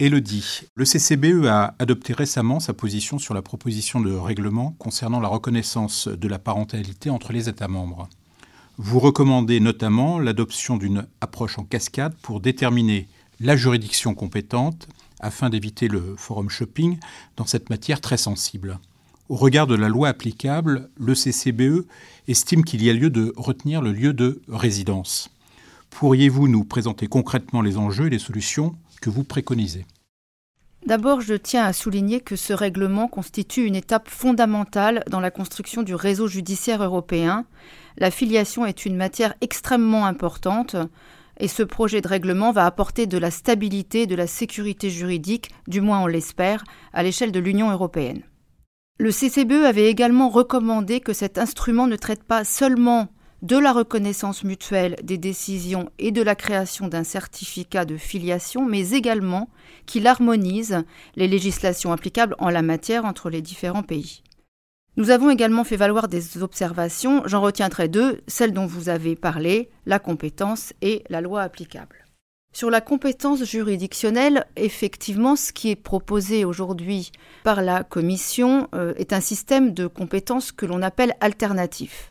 Elodie, 0.00 0.62
le 0.76 0.86
CCBE 0.86 1.44
a 1.46 1.74
adopté 1.78 2.14
récemment 2.14 2.58
sa 2.58 2.72
position 2.72 3.18
sur 3.18 3.34
la 3.34 3.42
proposition 3.42 4.00
de 4.00 4.10
règlement 4.10 4.74
concernant 4.78 5.20
la 5.20 5.28
reconnaissance 5.28 6.08
de 6.08 6.26
la 6.26 6.38
parentalité 6.38 7.10
entre 7.10 7.34
les 7.34 7.50
États 7.50 7.68
membres. 7.68 8.08
Vous 8.78 8.98
recommandez 8.98 9.60
notamment 9.60 10.18
l'adoption 10.18 10.78
d'une 10.78 11.06
approche 11.20 11.58
en 11.58 11.64
cascade 11.64 12.14
pour 12.22 12.40
déterminer 12.40 13.08
la 13.40 13.56
juridiction 13.56 14.14
compétente 14.14 14.88
afin 15.20 15.50
d'éviter 15.50 15.86
le 15.86 16.14
forum 16.16 16.48
shopping 16.48 16.96
dans 17.36 17.44
cette 17.44 17.68
matière 17.68 18.00
très 18.00 18.16
sensible. 18.16 18.78
Au 19.28 19.36
regard 19.36 19.66
de 19.66 19.74
la 19.74 19.90
loi 19.90 20.08
applicable, 20.08 20.88
le 20.98 21.14
CCBE 21.14 21.86
estime 22.26 22.64
qu'il 22.64 22.82
y 22.82 22.88
a 22.88 22.94
lieu 22.94 23.10
de 23.10 23.34
retenir 23.36 23.82
le 23.82 23.92
lieu 23.92 24.14
de 24.14 24.40
résidence. 24.48 25.30
Pourriez-vous 25.90 26.48
nous 26.48 26.64
présenter 26.64 27.06
concrètement 27.06 27.60
les 27.60 27.76
enjeux 27.76 28.06
et 28.06 28.10
les 28.10 28.18
solutions 28.18 28.76
que 29.00 29.10
vous 29.10 29.24
préconisez 29.24 29.86
D'abord, 30.86 31.20
je 31.20 31.34
tiens 31.34 31.64
à 31.64 31.74
souligner 31.74 32.20
que 32.20 32.36
ce 32.36 32.54
règlement 32.54 33.06
constitue 33.06 33.66
une 33.66 33.76
étape 33.76 34.08
fondamentale 34.08 35.04
dans 35.10 35.20
la 35.20 35.30
construction 35.30 35.82
du 35.82 35.94
réseau 35.94 36.26
judiciaire 36.26 36.82
européen. 36.82 37.44
La 37.98 38.10
filiation 38.10 38.64
est 38.64 38.86
une 38.86 38.96
matière 38.96 39.34
extrêmement 39.42 40.06
importante 40.06 40.76
et 41.38 41.48
ce 41.48 41.62
projet 41.62 42.00
de 42.00 42.08
règlement 42.08 42.52
va 42.52 42.64
apporter 42.64 43.06
de 43.06 43.18
la 43.18 43.30
stabilité, 43.30 44.06
de 44.06 44.14
la 44.14 44.26
sécurité 44.26 44.90
juridique, 44.90 45.50
du 45.68 45.80
moins 45.80 46.00
on 46.00 46.06
l'espère, 46.06 46.64
à 46.92 47.02
l'échelle 47.02 47.32
de 47.32 47.40
l'Union 47.40 47.70
européenne. 47.70 48.22
Le 48.98 49.10
CCBE 49.10 49.64
avait 49.64 49.90
également 49.90 50.28
recommandé 50.28 51.00
que 51.00 51.14
cet 51.14 51.38
instrument 51.38 51.86
ne 51.86 51.96
traite 51.96 52.22
pas 52.22 52.44
seulement 52.44 53.08
de 53.42 53.56
la 53.56 53.72
reconnaissance 53.72 54.44
mutuelle 54.44 54.96
des 55.02 55.18
décisions 55.18 55.90
et 55.98 56.10
de 56.10 56.22
la 56.22 56.34
création 56.34 56.88
d'un 56.88 57.04
certificat 57.04 57.84
de 57.84 57.96
filiation, 57.96 58.66
mais 58.66 58.90
également 58.90 59.48
qu'il 59.86 60.06
harmonise 60.06 60.84
les 61.16 61.28
législations 61.28 61.92
applicables 61.92 62.36
en 62.38 62.50
la 62.50 62.62
matière 62.62 63.04
entre 63.04 63.30
les 63.30 63.42
différents 63.42 63.82
pays. 63.82 64.22
Nous 64.96 65.10
avons 65.10 65.30
également 65.30 65.64
fait 65.64 65.76
valoir 65.76 66.08
des 66.08 66.42
observations, 66.42 67.22
j'en 67.24 67.40
retiendrai 67.40 67.88
deux, 67.88 68.20
celles 68.26 68.52
dont 68.52 68.66
vous 68.66 68.88
avez 68.88 69.16
parlé, 69.16 69.70
la 69.86 69.98
compétence 69.98 70.74
et 70.82 71.04
la 71.08 71.20
loi 71.20 71.42
applicable. 71.42 72.04
Sur 72.52 72.68
la 72.68 72.80
compétence 72.80 73.44
juridictionnelle, 73.44 74.44
effectivement, 74.56 75.36
ce 75.36 75.52
qui 75.52 75.70
est 75.70 75.76
proposé 75.76 76.44
aujourd'hui 76.44 77.12
par 77.44 77.62
la 77.62 77.84
Commission 77.84 78.68
euh, 78.74 78.92
est 78.96 79.12
un 79.12 79.20
système 79.20 79.72
de 79.72 79.86
compétences 79.86 80.50
que 80.50 80.66
l'on 80.66 80.82
appelle 80.82 81.14
alternatif 81.20 82.08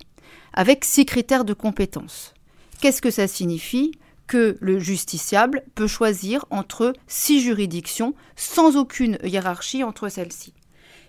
avec 0.60 0.84
six 0.84 1.06
critères 1.06 1.46
de 1.46 1.54
compétence. 1.54 2.34
Qu'est-ce 2.82 3.01
que 3.01 3.12
ça 3.12 3.30
signifie 3.30 3.94
que 4.28 4.58
le 4.60 4.78
justiciable 4.78 5.63
peut 5.74 5.88
choisir 5.88 6.44
entre 6.50 6.92
six 7.08 7.39
juridictions 7.39 8.13
sans 8.36 8.75
aucune 8.75 9.18
hiérarchie 9.24 9.86
entre 9.86 10.10
celles-ci? 10.10 10.54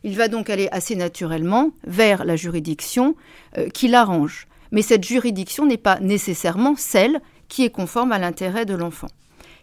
Il 0.04 0.16
va 0.16 0.28
donc 0.28 0.50
aller 0.50 0.68
assez 0.70 0.94
naturellement 0.94 1.72
vers 1.84 2.24
la 2.24 2.36
juridiction 2.36 3.16
euh, 3.58 3.68
qui 3.70 3.88
l'arrange. 3.88 4.46
Mais 4.70 4.82
cette 4.82 5.04
juridiction 5.04 5.66
n'est 5.66 5.76
pas 5.76 5.98
nécessairement 5.98 6.76
celle 6.76 7.20
qui 7.48 7.64
est 7.64 7.70
conforme 7.70 8.12
à 8.12 8.20
l'intérêt 8.20 8.66
de 8.66 8.76
l'enfant. 8.76 9.08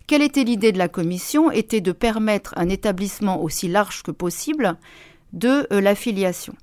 Quelle 0.06 0.22
était 0.22 0.44
l'idée 0.44 0.74
de 0.74 0.78
la 0.78 0.90
commission? 0.90 1.50
Était 1.50 1.80
de 1.80 1.94
permettre 1.94 2.54
un 2.58 2.68
établissement 2.68 3.42
aussi 3.42 3.70
large 3.70 4.04
que 4.04 4.12
possible 4.12 4.76
de 5.32 5.66
euh, 5.72 5.80
l'affiliation. 5.80 6.56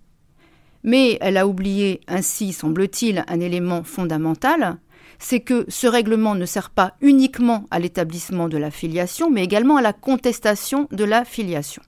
Mais 0.85 1.19
elle 1.21 1.38
a 1.38 1.47
oublié 1.47 2.00
ainsi, 2.07 2.53
semble-t-il, 2.53 3.25
un 3.26 3.41
élément 3.41 3.83
fondamental, 3.83 4.76
c'est 5.19 5.41
que 5.41 5.64
ce 5.69 5.87
règlement 5.87 6.35
ne 6.35 6.45
sert 6.45 6.71
pas 6.71 6.95
uniquement 7.00 7.64
à 7.71 7.79
l'établissement 7.79 8.49
de 8.49 8.59
la 8.59 8.71
filiation, 8.71 9.31
mais 9.31 9.43
également 9.43 9.79
à 9.79 9.83
la 9.83 9.95
contestation 9.95 10.87
de 10.93 11.05
la 11.05 11.25
filiation. 11.25 11.83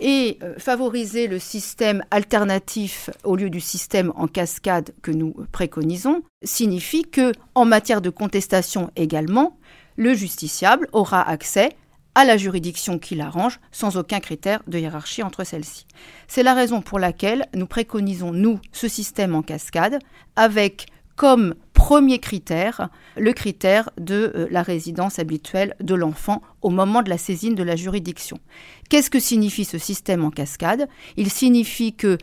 Et 0.00 0.38
euh, 0.42 0.54
favoriser 0.58 1.26
le 1.26 1.38
système 1.38 2.02
alternatif 2.10 3.10
au 3.24 3.36
lieu 3.36 3.50
du 3.50 3.60
système 3.60 4.12
en 4.16 4.28
cascade 4.28 4.92
que 5.02 5.10
nous 5.10 5.34
préconisons 5.52 6.22
signifie 6.42 7.02
que, 7.02 7.32
en 7.54 7.64
matière 7.64 8.00
de 8.00 8.10
contestation 8.10 8.90
également, 8.96 9.58
le 9.96 10.14
justiciable 10.14 10.88
aura 10.92 11.26
accès 11.28 11.70
à 12.14 12.24
la 12.24 12.36
juridiction 12.36 12.98
qui 12.98 13.14
l'arrange, 13.14 13.60
sans 13.72 13.96
aucun 13.96 14.20
critère 14.20 14.62
de 14.66 14.78
hiérarchie 14.78 15.22
entre 15.22 15.44
celles-ci. 15.44 15.86
C'est 16.28 16.42
la 16.42 16.54
raison 16.54 16.82
pour 16.82 16.98
laquelle 16.98 17.46
nous 17.54 17.66
préconisons, 17.66 18.32
nous, 18.32 18.58
ce 18.72 18.88
système 18.88 19.34
en 19.34 19.42
cascade, 19.42 19.98
avec 20.36 20.86
comme 21.16 21.54
premier 21.74 22.18
critère 22.18 22.88
le 23.16 23.32
critère 23.32 23.90
de 23.98 24.32
euh, 24.34 24.48
la 24.50 24.62
résidence 24.62 25.18
habituelle 25.18 25.74
de 25.80 25.94
l'enfant 25.94 26.42
au 26.62 26.70
moment 26.70 27.02
de 27.02 27.10
la 27.10 27.18
saisine 27.18 27.54
de 27.54 27.62
la 27.62 27.76
juridiction. 27.76 28.38
Qu'est-ce 28.88 29.10
que 29.10 29.20
signifie 29.20 29.64
ce 29.64 29.78
système 29.78 30.24
en 30.24 30.30
cascade? 30.30 30.88
Il 31.16 31.30
signifie 31.30 31.94
que 31.94 32.18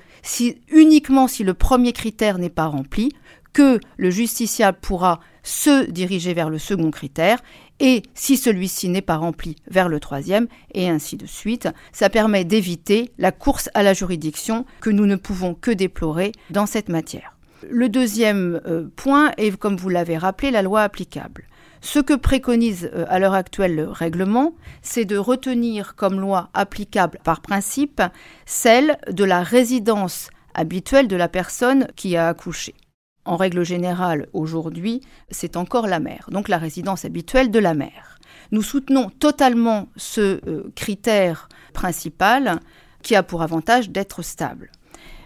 uniquement 0.69 1.27
si 1.27 1.43
le 1.43 1.53
premier 1.53 1.93
critère 1.93 2.37
n'est 2.37 2.49
pas 2.49 2.65
rempli, 2.65 3.11
que 3.53 3.79
le 3.97 4.11
justiciable 4.11 4.77
pourra 4.81 5.19
se 5.41 5.89
diriger 5.89 6.33
vers 6.33 6.49
le 6.49 6.59
second 6.59 6.91
critère 6.91 7.39
et 7.79 8.03
si 8.13 8.37
celui-ci 8.37 8.89
n'est 8.89 9.01
pas 9.01 9.17
rempli, 9.17 9.55
vers 9.69 9.89
le 9.89 9.99
troisième, 9.99 10.47
et 10.73 10.89
ainsi 10.89 11.17
de 11.17 11.25
suite. 11.25 11.67
Ça 11.91 12.09
permet 12.09 12.45
d'éviter 12.45 13.11
la 13.17 13.31
course 13.31 13.69
à 13.73 13.83
la 13.83 13.93
juridiction 13.93 14.65
que 14.81 14.89
nous 14.89 15.05
ne 15.05 15.15
pouvons 15.15 15.53
que 15.53 15.71
déplorer 15.71 16.31
dans 16.49 16.65
cette 16.65 16.89
matière. 16.89 17.37
Le 17.69 17.89
deuxième 17.89 18.61
euh, 18.65 18.87
point 18.95 19.31
est, 19.37 19.55
comme 19.57 19.77
vous 19.77 19.89
l'avez 19.89 20.17
rappelé, 20.17 20.51
la 20.51 20.61
loi 20.61 20.81
applicable. 20.81 21.45
Ce 21.81 21.99
que 21.99 22.13
préconise 22.13 22.89
euh, 22.93 23.05
à 23.09 23.19
l'heure 23.19 23.33
actuelle 23.33 23.75
le 23.75 23.89
règlement, 23.89 24.53
c'est 24.81 25.05
de 25.05 25.17
retenir 25.17 25.95
comme 25.95 26.19
loi 26.19 26.49
applicable 26.53 27.19
par 27.23 27.41
principe 27.41 28.01
celle 28.45 28.97
de 29.11 29.23
la 29.23 29.43
résidence 29.43 30.29
habituelle 30.53 31.07
de 31.07 31.15
la 31.15 31.27
personne 31.27 31.87
qui 31.95 32.15
a 32.15 32.29
accouché 32.29 32.73
en 33.27 33.35
règle 33.35 33.63
générale, 33.63 34.27
aujourd'hui, 34.33 35.01
c'est 35.29 35.57
encore 35.57 35.87
la 35.87 35.99
mère, 35.99 36.29
donc 36.31 36.47
la 36.47 36.57
résidence 36.57 37.05
habituelle 37.05 37.51
de 37.51 37.59
la 37.59 37.73
mère. 37.73 38.17
Nous 38.51 38.61
soutenons 38.61 39.09
totalement 39.09 39.87
ce 39.95 40.39
euh, 40.47 40.71
critère 40.75 41.49
principal 41.73 42.59
qui 43.03 43.15
a 43.15 43.23
pour 43.23 43.41
avantage 43.41 43.89
d'être 43.89 44.21
stable. 44.21 44.71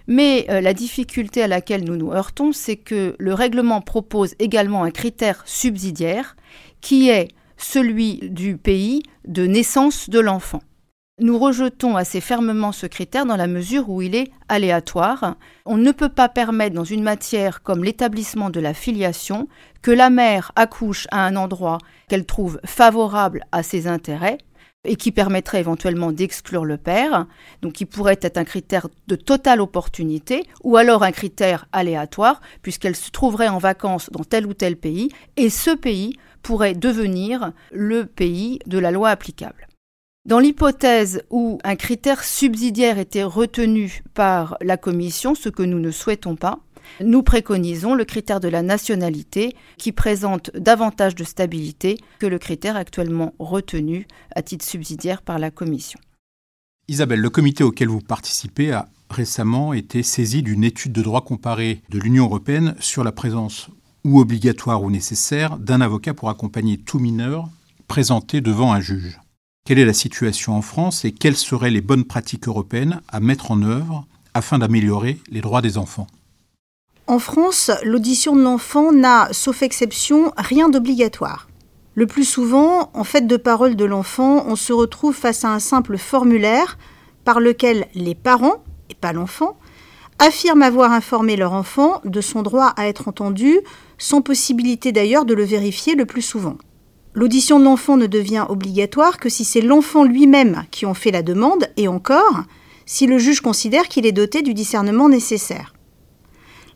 Mais 0.08 0.46
euh, 0.50 0.62
la 0.62 0.74
difficulté 0.74 1.44
à 1.44 1.48
laquelle 1.48 1.84
nous 1.84 1.96
nous 1.96 2.12
heurtons, 2.12 2.52
c'est 2.52 2.76
que 2.76 3.16
le 3.18 3.34
règlement 3.34 3.82
propose 3.82 4.36
également 4.40 4.84
un 4.84 4.92
critère 4.92 5.44
subsidiaire 5.46 6.36
qui 6.82 7.10
est 7.10 7.30
celui 7.58 8.18
du 8.30 8.58
pays 8.58 9.04
de 9.28 9.46
naissance 9.46 10.10
de 10.10 10.20
l'enfant. 10.20 10.62
Nous 11.20 11.38
rejetons 11.38 11.98
assez 11.98 12.22
fermement 12.22 12.72
ce 12.72 12.88
critère 12.88 13.26
dans 13.26 13.36
la 13.36 13.46
mesure 13.46 13.90
où 13.90 14.02
il 14.02 14.16
est 14.16 14.32
aléatoire. 14.50 15.36
On 15.66 15.78
ne 15.78 15.92
peut 15.92 16.10
pas 16.10 16.30
permettre 16.30 16.74
dans 16.74 16.84
une 16.84 17.04
matière 17.04 17.62
comme 17.62 17.84
l'établissement 17.84 18.50
de 18.50 18.60
la 18.60 18.74
filiation 18.74 19.48
que 19.82 19.92
la 19.92 20.10
mère 20.10 20.52
accouche 20.56 21.08
à 21.12 21.26
un 21.26 21.36
endroit 21.36 21.78
qu'elle 22.08 22.26
trouve 22.26 22.60
favorable 22.66 23.46
à 23.52 23.62
ses 23.62 23.88
intérêts 23.88 24.40
et 24.84 24.96
qui 24.96 25.12
permettrait 25.12 25.60
éventuellement 25.60 26.12
d'exclure 26.12 26.66
le 26.66 26.78
père, 26.78 27.28
donc 27.62 27.74
qui 27.74 27.86
pourrait 27.86 28.18
être 28.22 28.38
un 28.38 28.44
critère 28.44 28.88
de 29.08 29.16
totale 29.16 29.62
opportunité, 29.62 30.48
ou 30.64 30.76
alors 30.76 31.04
un 31.04 31.12
critère 31.12 31.68
aléatoire, 31.72 32.42
puisqu'elle 32.64 32.96
se 32.96 33.12
trouverait 33.12 33.48
en 33.48 33.60
vacances 33.60 34.10
dans 34.12 34.24
tel 34.24 34.48
ou 34.48 34.56
tel 34.56 34.78
pays, 34.78 35.10
et 35.38 35.52
ce 35.52 35.70
pays 35.70 36.16
pourrait 36.42 36.74
devenir 36.74 37.52
le 37.72 38.06
pays 38.06 38.58
de 38.66 38.80
la 38.80 38.90
loi 38.90 39.10
applicable. 39.10 39.68
Dans 40.24 40.38
l'hypothèse 40.38 41.24
où 41.32 41.58
un 41.64 41.76
critère 41.76 42.24
subsidiaire 42.24 43.00
était 43.00 43.24
retenu 43.24 44.04
par 44.14 44.56
la 44.62 44.78
Commission, 44.78 45.34
ce 45.34 45.50
que 45.50 45.64
nous 45.64 45.80
ne 45.80 45.90
souhaitons 45.90 46.36
pas, 46.36 46.60
nous 47.04 47.24
préconisons 47.24 47.96
le 47.96 48.06
critère 48.06 48.40
de 48.40 48.48
la 48.48 48.62
nationalité 48.62 49.56
qui 49.78 49.92
présente 49.92 50.52
davantage 50.56 51.16
de 51.16 51.24
stabilité 51.24 51.98
que 52.20 52.28
le 52.28 52.38
critère 52.38 52.76
actuellement 52.76 53.34
retenu 53.40 54.06
à 54.36 54.44
titre 54.44 54.64
subsidiaire 54.64 55.24
par 55.24 55.40
la 55.40 55.50
Commission. 55.50 56.00
Isabelle, 56.88 57.22
le 57.22 57.30
comité 57.32 57.64
auquel 57.64 57.88
vous 57.88 58.02
participez 58.02 58.72
a 58.72 58.90
récemment 59.10 59.74
été 59.74 60.04
saisi 60.04 60.44
d'une 60.44 60.64
étude 60.64 60.92
de 60.92 61.02
droit 61.02 61.22
comparé 61.22 61.82
de 61.90 61.98
l'Union 61.98 62.26
européenne 62.26 62.76
sur 62.80 63.04
la 63.04 63.12
présence 63.12 63.70
ou 64.04 64.20
obligatoire 64.20 64.84
ou 64.84 64.92
nécessaire 64.92 65.58
d'un 65.58 65.82
avocat 65.82 66.14
pour 66.14 66.30
accompagner 66.30 66.78
tout 66.78 67.00
mineur 67.00 67.50
présenté 67.88 68.40
devant 68.40 68.72
un 68.72 68.82
juge. 68.82 69.20
Quelle 69.64 69.78
est 69.78 69.86
la 69.86 69.94
situation 69.94 70.56
en 70.56 70.64
France 70.64 71.06
et 71.06 71.12
quelles 71.12 71.38
seraient 71.38 71.70
les 71.70 71.82
bonnes 71.82 72.04
pratiques 72.04 72.48
européennes 72.48 73.02
à 73.08 73.20
mettre 73.20 73.52
en 73.52 73.62
œuvre 73.62 74.08
afin 74.34 74.58
d'améliorer 74.58 75.20
les 75.30 75.42
droits 75.42 75.62
des 75.62 75.78
enfants? 75.78 76.08
En 77.06 77.20
France, 77.20 77.70
l'audition 77.84 78.36
de 78.36 78.42
l'enfant 78.42 78.92
n'a, 78.92 79.30
sauf 79.34 79.62
exception, 79.62 80.34
rien 80.36 80.70
d'obligatoire. 80.70 81.48
Le 81.94 82.08
plus 82.08 82.24
souvent, 82.24 82.90
en 82.96 83.04
fait 83.04 83.28
de 83.28 83.38
parole 83.38 83.76
de 83.76 83.86
l'enfant, 83.86 84.46
on 84.48 84.56
se 84.56 84.74
retrouve 84.74 85.14
face 85.14 85.46
à 85.46 85.54
un 85.54 85.60
simple 85.60 86.00
formulaire 86.00 86.80
par 87.24 87.40
lequel 87.40 87.86
les 87.94 88.16
parents, 88.16 88.64
et 88.90 88.96
pas 88.96 89.14
l'enfant, 89.14 89.60
affirment 90.18 90.64
avoir 90.64 90.92
informé 90.92 91.36
leur 91.36 91.54
enfant 91.54 92.02
de 92.04 92.22
son 92.22 92.42
droit 92.42 92.74
à 92.78 92.88
être 92.88 93.08
entendu, 93.08 93.60
sans 94.00 94.22
possibilité 94.22 94.92
d'ailleurs 94.92 95.26
de 95.26 95.36
le 95.36 95.44
vérifier 95.44 95.94
le 95.94 96.06
plus 96.06 96.24
souvent. 96.24 96.58
L'audition 97.14 97.60
de 97.60 97.66
l'enfant 97.66 97.98
ne 97.98 98.08
devient 98.08 98.46
obligatoire 98.48 99.18
que 99.18 99.28
si 99.28 99.44
c'est 99.44 99.62
l'enfant 99.62 100.04
lui-même 100.04 100.64
qui 100.72 100.86
en 100.86 100.94
fait 100.94 101.12
la 101.12 101.24
demande, 101.24 101.68
et 101.76 101.88
encore, 101.88 102.44
si 102.86 103.06
le 103.06 103.18
juge 103.18 103.42
considère 103.42 103.90
qu'il 103.90 104.06
est 104.06 104.14
doté 104.14 104.42
du 104.42 104.54
discernement 104.54 105.10
nécessaire. 105.10 105.74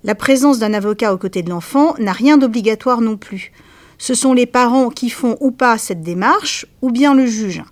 La 0.04 0.14
présence 0.14 0.60
d'un 0.60 0.74
avocat 0.74 1.14
aux 1.14 1.18
côtés 1.18 1.42
de 1.42 1.50
l'enfant 1.50 1.96
n'a 2.00 2.12
rien 2.12 2.38
d'obligatoire 2.38 3.02
non 3.02 3.18
plus. 3.18 3.52
Ce 3.98 4.14
sont 4.14 4.34
les 4.34 4.46
parents 4.46 4.90
qui 4.90 5.10
font 5.10 5.38
ou 5.40 5.52
pas 5.52 5.78
cette 5.78 6.02
démarche, 6.02 6.66
ou 6.82 6.92
bien 6.92 7.16
le 7.16 7.26
juge. 7.26 7.64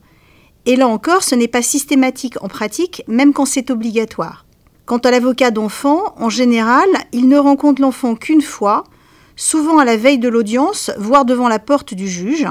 Et 0.65 0.77
là 0.77 0.87
encore, 0.87 1.23
ce 1.23 1.35
n'est 1.35 1.49
pas 1.49 1.61
systématique 1.61 2.41
en 2.41 2.47
pratique, 2.47 3.03
même 3.07 3.33
quand 3.33 3.45
c'est 3.45 3.71
obligatoire. 3.71 4.45
Quant 4.85 4.97
à 4.99 5.11
l'avocat 5.11 5.51
d'enfant, 5.51 6.13
en 6.17 6.29
général, 6.29 6.87
il 7.11 7.27
ne 7.27 7.37
rencontre 7.37 7.81
l'enfant 7.81 8.15
qu'une 8.15 8.41
fois, 8.41 8.85
souvent 9.35 9.77
à 9.77 9.85
la 9.85 9.97
veille 9.97 10.19
de 10.19 10.29
l'audience, 10.29 10.91
voire 10.97 11.25
devant 11.25 11.47
la 11.47 11.59
porte 11.59 11.93
du 11.93 12.07
juge, 12.07 12.47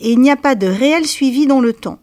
et 0.00 0.10
il 0.10 0.20
n'y 0.20 0.30
a 0.30 0.36
pas 0.36 0.54
de 0.54 0.66
réel 0.66 1.06
suivi 1.06 1.46
dans 1.46 1.60
le 1.60 1.72
temps. 1.72 1.98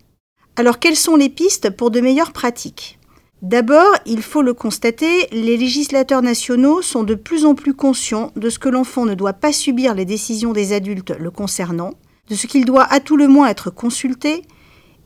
Alors 0.55 0.79
quelles 0.79 0.95
sont 0.95 1.15
les 1.15 1.29
pistes 1.29 1.69
pour 1.69 1.91
de 1.91 2.01
meilleures 2.01 2.33
pratiques? 2.33 2.99
D'abord, 3.41 3.95
il 4.05 4.21
faut 4.21 4.43
le 4.43 4.53
constater, 4.53 5.27
les 5.31 5.57
législateurs 5.57 6.21
nationaux 6.21 6.83
sont 6.83 7.03
de 7.03 7.15
plus 7.15 7.45
en 7.45 7.55
plus 7.55 7.73
conscients 7.73 8.31
de 8.35 8.49
ce 8.49 8.59
que 8.59 8.69
l'enfant 8.69 9.05
ne 9.05 9.15
doit 9.15 9.33
pas 9.33 9.51
subir 9.51 9.95
les 9.95 10.05
décisions 10.05 10.53
des 10.53 10.73
adultes 10.73 11.13
le 11.17 11.31
concernant, 11.31 11.95
de 12.29 12.35
ce 12.35 12.45
qu'il 12.45 12.65
doit 12.65 12.83
à 12.83 12.99
tout 12.99 13.17
le 13.17 13.27
moins 13.27 13.47
être 13.47 13.71
consulté, 13.71 14.43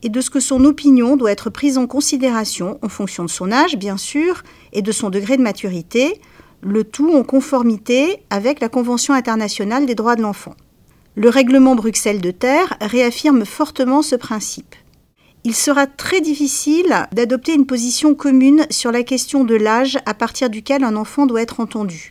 et 0.02 0.10
de 0.10 0.20
ce 0.20 0.28
que 0.28 0.40
son 0.40 0.66
opinion 0.66 1.16
doit 1.16 1.32
être 1.32 1.48
prise 1.48 1.78
en 1.78 1.86
considération 1.86 2.78
en 2.82 2.90
fonction 2.90 3.24
de 3.24 3.30
son 3.30 3.50
âge, 3.50 3.76
bien 3.76 3.96
sûr, 3.96 4.42
et 4.74 4.82
de 4.82 4.92
son 4.92 5.08
degré 5.08 5.38
de 5.38 5.42
maturité, 5.42 6.20
le 6.62 6.84
tout 6.84 7.14
en 7.14 7.22
conformité 7.22 8.22
avec 8.30 8.60
la 8.60 8.68
Convention 8.68 9.14
internationale 9.14 9.86
des 9.86 9.94
droits 9.94 10.16
de 10.16 10.22
l'enfant. 10.22 10.54
Le 11.14 11.28
règlement 11.28 11.74
Bruxelles 11.74 12.20
de 12.20 12.30
Terre 12.30 12.76
réaffirme 12.80 13.44
fortement 13.44 14.02
ce 14.02 14.16
principe. 14.16 14.74
Il 15.44 15.54
sera 15.54 15.86
très 15.86 16.20
difficile 16.20 17.06
d'adopter 17.12 17.54
une 17.54 17.66
position 17.66 18.14
commune 18.14 18.66
sur 18.68 18.90
la 18.90 19.02
question 19.02 19.44
de 19.44 19.54
l'âge 19.54 19.98
à 20.04 20.12
partir 20.12 20.50
duquel 20.50 20.82
un 20.82 20.96
enfant 20.96 21.24
doit 21.24 21.40
être 21.40 21.60
entendu. 21.60 22.10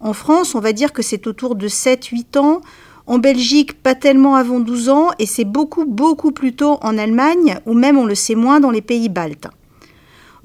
En 0.00 0.12
France, 0.12 0.54
on 0.54 0.60
va 0.60 0.72
dire 0.72 0.92
que 0.92 1.02
c'est 1.02 1.26
autour 1.26 1.54
de 1.54 1.68
7-8 1.68 2.38
ans, 2.38 2.60
en 3.06 3.18
Belgique, 3.18 3.80
pas 3.82 3.94
tellement 3.94 4.34
avant 4.34 4.58
12 4.58 4.88
ans, 4.88 5.10
et 5.18 5.26
c'est 5.26 5.44
beaucoup, 5.44 5.84
beaucoup 5.84 6.32
plus 6.32 6.54
tôt 6.54 6.78
en 6.82 6.98
Allemagne, 6.98 7.58
ou 7.66 7.74
même 7.74 7.98
on 7.98 8.04
le 8.04 8.14
sait 8.14 8.34
moins 8.34 8.58
dans 8.58 8.70
les 8.70 8.82
pays 8.82 9.08
baltes. 9.08 9.48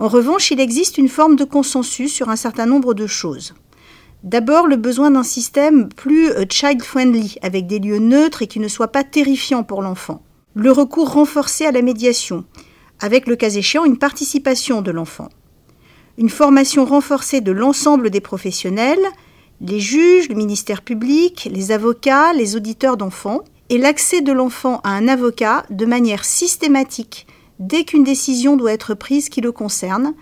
En 0.01 0.07
revanche, 0.07 0.49
il 0.49 0.59
existe 0.59 0.97
une 0.97 1.09
forme 1.09 1.35
de 1.35 1.43
consensus 1.43 2.11
sur 2.11 2.29
un 2.29 2.35
certain 2.35 2.65
nombre 2.65 2.95
de 2.95 3.05
choses. 3.05 3.53
D'abord, 4.23 4.65
le 4.65 4.75
besoin 4.75 5.11
d'un 5.11 5.21
système 5.21 5.89
plus 5.89 6.31
euh, 6.31 6.45
child-friendly, 6.49 7.37
avec 7.43 7.67
des 7.67 7.77
lieux 7.77 7.99
neutres 7.99 8.41
et 8.41 8.47
qui 8.47 8.59
ne 8.59 8.67
soient 8.67 8.91
pas 8.91 9.03
terrifiants 9.03 9.63
pour 9.63 9.83
l'enfant. 9.83 10.23
Le 10.55 10.71
recours 10.71 11.13
renforcé 11.13 11.67
à 11.67 11.71
la 11.71 11.83
médiation, 11.83 12.45
avec 12.99 13.27
le 13.27 13.35
cas 13.35 13.51
échéant 13.51 13.85
une 13.85 13.99
participation 13.99 14.81
de 14.81 14.89
l'enfant. 14.89 15.29
Une 16.17 16.29
formation 16.29 16.83
renforcée 16.83 17.41
de 17.41 17.51
l'ensemble 17.51 18.09
des 18.09 18.21
professionnels, 18.21 19.05
les 19.61 19.79
juges, 19.79 20.29
le 20.29 20.35
ministère 20.35 20.81
public, 20.81 21.47
les 21.53 21.71
avocats, 21.71 22.33
les 22.33 22.55
auditeurs 22.55 22.97
d'enfants, 22.97 23.41
et 23.69 23.77
l'accès 23.77 24.21
de 24.21 24.31
l'enfant 24.31 24.81
à 24.83 24.89
un 24.89 25.07
avocat 25.07 25.63
de 25.69 25.85
manière 25.85 26.25
systématique 26.25 27.27
dès 27.61 27.83
qu'une 27.83 28.03
décision 28.03 28.57
doit 28.57 28.73
être 28.73 28.95
prise 28.95 29.29
qui 29.29 29.39
le 29.39 29.51
concerne, 29.51 30.13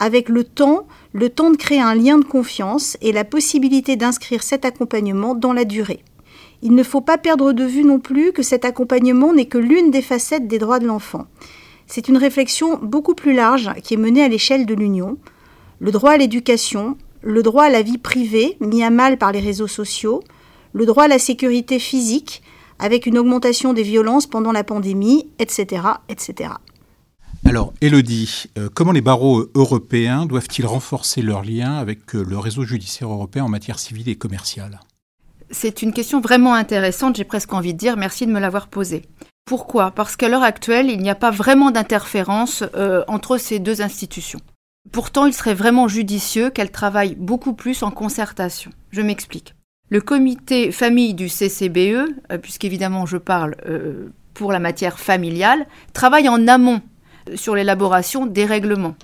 avec 0.00 0.28
le 0.28 0.44
temps, 0.44 0.86
le 1.12 1.30
temps 1.30 1.50
de 1.50 1.56
créer 1.56 1.80
un 1.80 1.94
lien 1.94 2.18
de 2.18 2.24
confiance 2.24 2.96
et 3.00 3.12
la 3.12 3.24
possibilité 3.24 3.96
d'inscrire 3.96 4.42
cet 4.42 4.64
accompagnement 4.64 5.34
dans 5.34 5.52
la 5.52 5.64
durée. 5.64 6.02
Il 6.60 6.74
ne 6.74 6.82
faut 6.82 7.00
pas 7.00 7.16
perdre 7.16 7.52
de 7.52 7.64
vue 7.64 7.84
non 7.84 8.00
plus 8.00 8.32
que 8.32 8.42
cet 8.42 8.64
accompagnement 8.64 9.32
n'est 9.32 9.46
que 9.46 9.58
l'une 9.58 9.92
des 9.92 10.02
facettes 10.02 10.48
des 10.48 10.58
droits 10.58 10.80
de 10.80 10.86
l'enfant. 10.86 11.26
C'est 11.86 12.08
une 12.08 12.16
réflexion 12.16 12.78
beaucoup 12.82 13.14
plus 13.14 13.32
large 13.32 13.70
qui 13.82 13.94
est 13.94 13.98
menée 13.98 14.22
à 14.22 14.28
l'échelle 14.28 14.66
de 14.66 14.74
l'Union. 14.74 15.18
Le 15.78 15.92
droit 15.92 16.10
à 16.10 16.16
l'éducation, 16.16 16.98
le 17.22 17.42
droit 17.44 17.64
à 17.64 17.70
la 17.70 17.82
vie 17.82 17.98
privée, 17.98 18.56
mis 18.60 18.82
à 18.82 18.90
mal 18.90 19.18
par 19.18 19.30
les 19.30 19.40
réseaux 19.40 19.68
sociaux, 19.68 20.20
le 20.72 20.84
droit 20.84 21.04
à 21.04 21.08
la 21.08 21.20
sécurité 21.20 21.78
physique, 21.78 22.42
avec 22.80 23.06
une 23.06 23.18
augmentation 23.18 23.72
des 23.72 23.82
violences 23.82 24.26
pendant 24.26 24.52
la 24.52 24.64
pandémie, 24.64 25.28
etc. 25.38 25.82
etc. 26.08 26.50
Alors, 27.48 27.72
Elodie, 27.80 28.44
euh, 28.58 28.68
comment 28.68 28.92
les 28.92 29.00
barreaux 29.00 29.46
européens 29.54 30.26
doivent-ils 30.26 30.66
renforcer 30.66 31.22
leurs 31.22 31.42
liens 31.42 31.78
avec 31.78 32.14
euh, 32.14 32.22
le 32.22 32.36
réseau 32.36 32.64
judiciaire 32.64 33.10
européen 33.10 33.44
en 33.44 33.48
matière 33.48 33.78
civile 33.78 34.10
et 34.10 34.16
commerciale? 34.16 34.80
C'est 35.50 35.80
une 35.80 35.94
question 35.94 36.20
vraiment 36.20 36.52
intéressante, 36.52 37.16
j'ai 37.16 37.24
presque 37.24 37.54
envie 37.54 37.72
de 37.72 37.78
dire 37.78 37.96
merci 37.96 38.26
de 38.26 38.32
me 38.32 38.38
l'avoir 38.38 38.68
posée. 38.68 39.06
Pourquoi? 39.46 39.92
Parce 39.92 40.14
qu'à 40.14 40.28
l'heure 40.28 40.42
actuelle, 40.42 40.90
il 40.90 40.98
n'y 40.98 41.08
a 41.08 41.14
pas 41.14 41.30
vraiment 41.30 41.70
d'interférence 41.70 42.64
euh, 42.76 43.02
entre 43.08 43.38
ces 43.38 43.60
deux 43.60 43.80
institutions. 43.80 44.40
Pourtant, 44.92 45.24
il 45.24 45.32
serait 45.32 45.54
vraiment 45.54 45.88
judicieux 45.88 46.50
qu'elles 46.50 46.70
travaillent 46.70 47.14
beaucoup 47.14 47.54
plus 47.54 47.82
en 47.82 47.90
concertation. 47.90 48.72
Je 48.90 49.00
m'explique. 49.00 49.54
Le 49.88 50.02
comité 50.02 50.70
famille 50.70 51.14
du 51.14 51.30
CCBE, 51.30 52.10
puisqu'évidemment 52.42 53.06
je 53.06 53.16
parle 53.16 53.56
pour 54.34 54.52
la 54.52 54.58
matière 54.58 54.98
familiale, 54.98 55.66
travaille 55.94 56.28
en 56.28 56.46
amont 56.46 56.82
sur 57.36 57.54
l'élaboration 57.54 58.26
des 58.26 58.44
règlements. 58.44 58.94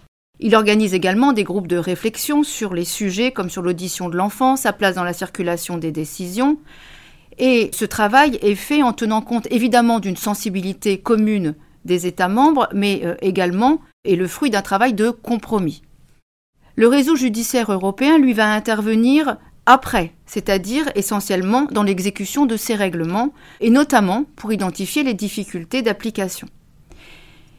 Il 0.40 0.56
organise 0.56 0.94
également 0.94 1.32
des 1.32 1.44
groupes 1.44 1.68
de 1.68 1.76
réflexion 1.76 2.42
sur 2.42 2.74
les 2.74 2.84
sujets 2.84 3.30
comme 3.30 3.50
sur 3.50 3.62
l'audition 3.62 4.08
de 4.08 4.16
l'enfant, 4.16 4.56
sa 4.56 4.72
place 4.72 4.96
dans 4.96 5.04
la 5.04 5.12
circulation 5.12 5.78
des 5.78 5.92
décisions. 5.92 6.58
Et 7.38 7.70
ce 7.72 7.84
travail 7.84 8.38
est 8.42 8.54
fait 8.54 8.82
en 8.82 8.92
tenant 8.92 9.22
compte 9.22 9.46
évidemment 9.50 10.00
d'une 10.00 10.16
sensibilité 10.16 10.98
commune 10.98 11.54
des 11.84 12.06
États 12.06 12.28
membres, 12.28 12.68
mais 12.72 13.02
euh, 13.04 13.14
également 13.20 13.80
est 14.04 14.16
le 14.16 14.26
fruit 14.26 14.50
d'un 14.50 14.62
travail 14.62 14.94
de 14.94 15.10
compromis. 15.10 15.82
Le 16.76 16.88
réseau 16.88 17.14
judiciaire 17.14 17.70
européen, 17.70 18.18
lui, 18.18 18.32
va 18.32 18.52
intervenir 18.52 19.37
après, 19.66 20.12
c'est-à-dire 20.26 20.90
essentiellement 20.94 21.66
dans 21.70 21.82
l'exécution 21.82 22.46
de 22.46 22.56
ces 22.56 22.74
règlements, 22.74 23.32
et 23.60 23.70
notamment 23.70 24.24
pour 24.37 24.52
identifier 24.52 25.02
les 25.04 25.14
difficultés 25.14 25.82
d'application. 25.82 26.48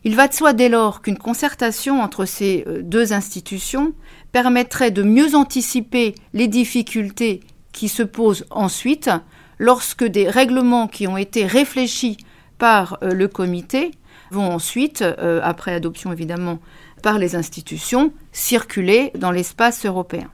Il 0.08 0.16
va 0.16 0.28
de 0.28 0.34
soi 0.36 0.54
dès 0.54 0.70
lors 0.70 1.02
qu'une 1.02 1.18
concertation 1.18 2.00
entre 2.00 2.26
ces 2.26 2.64
euh, 2.68 2.84
deux 2.84 3.12
institutions 3.12 3.94
permettrait 4.32 4.92
de 4.92 5.02
mieux 5.02 5.34
anticiper 5.34 6.14
les 6.34 6.48
difficultés 6.48 7.40
qui 7.74 7.90
se 7.90 8.04
posent 8.04 8.46
ensuite 8.52 9.10
lorsque 9.58 10.04
des 10.04 10.30
règlements 10.30 10.88
qui 10.88 11.08
ont 11.08 11.18
été 11.18 11.48
réfléchis 11.48 12.18
par 12.60 13.00
euh, 13.02 13.14
le 13.16 13.28
comité 13.28 13.90
vont 14.30 14.48
ensuite, 14.48 15.02
euh, 15.02 15.40
après 15.44 15.74
adoption 15.74 16.14
évidemment 16.14 16.60
par 17.02 17.18
les 17.18 17.36
institutions, 17.36 18.14
circuler 18.32 19.12
dans 19.18 19.32
l'espace 19.32 19.88
européen. 19.88 20.30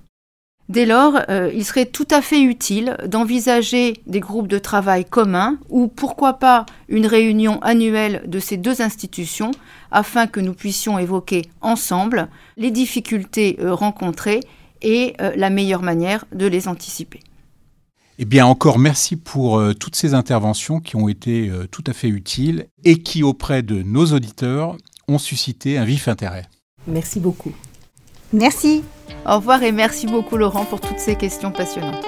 Dès 0.72 0.86
lors, 0.86 1.20
euh, 1.28 1.52
il 1.54 1.66
serait 1.66 1.86
tout 1.86 2.08
à 2.10 2.22
fait 2.22 2.42
utile 2.42 2.96
d'envisager 3.06 4.02
des 4.08 4.22
groupes 4.22 4.48
de 4.48 4.58
travail 4.58 5.04
communs 5.04 5.58
ou 5.68 5.90
pourquoi 5.90 6.40
pas 6.40 6.66
une 6.88 7.06
réunion 7.06 7.62
annuelle 7.62 8.24
de 8.26 8.40
ces 8.40 8.56
deux 8.56 8.82
institutions 8.82 9.52
afin 9.92 10.28
que 10.28 10.40
nous 10.40 10.54
puissions 10.54 10.98
évoquer 10.98 11.42
ensemble 11.60 12.30
les 12.56 12.72
difficultés 12.72 13.58
euh, 13.60 13.74
rencontrées 13.74 14.40
et 14.82 15.14
euh, 15.20 15.34
la 15.36 15.50
meilleure 15.50 15.82
manière 15.82 16.24
de 16.32 16.46
les 16.46 16.70
anticiper. 16.70 17.20
Eh 18.18 18.24
bien, 18.24 18.46
encore 18.46 18.80
merci 18.80 19.18
pour 19.18 19.62
toutes 19.78 19.98
ces 19.98 20.14
interventions 20.14 20.80
qui 20.80 20.96
ont 20.96 21.10
été 21.10 21.52
tout 21.72 21.84
à 21.88 21.94
fait 21.94 22.08
utiles 22.08 22.68
et 22.84 23.02
qui, 23.02 23.24
auprès 23.24 23.64
de 23.64 23.82
nos 23.82 24.06
auditeurs, 24.14 24.78
ont 25.08 25.18
suscité 25.18 25.80
un 25.80 25.86
vif 25.86 26.08
intérêt. 26.08 26.46
Merci 26.88 27.20
beaucoup. 27.20 27.52
Merci. 28.34 28.84
Au 29.26 29.36
revoir 29.36 29.62
et 29.62 29.74
merci 29.74 30.08
beaucoup 30.08 30.38
Laurent 30.38 30.64
pour 30.66 30.80
toutes 30.80 31.00
ces 31.00 31.16
questions 31.16 31.52
passionnantes. 31.52 32.06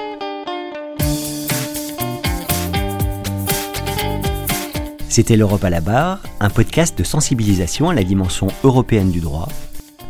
C'était 5.10 5.36
l'Europe 5.36 5.64
à 5.64 5.70
la 5.70 5.82
barre, 5.82 6.24
un 6.40 6.50
podcast 6.50 6.98
de 6.98 7.04
sensibilisation 7.04 7.90
à 7.90 7.94
la 7.94 8.04
dimension 8.04 8.48
européenne 8.64 9.12
du 9.12 9.20
droit, 9.20 9.50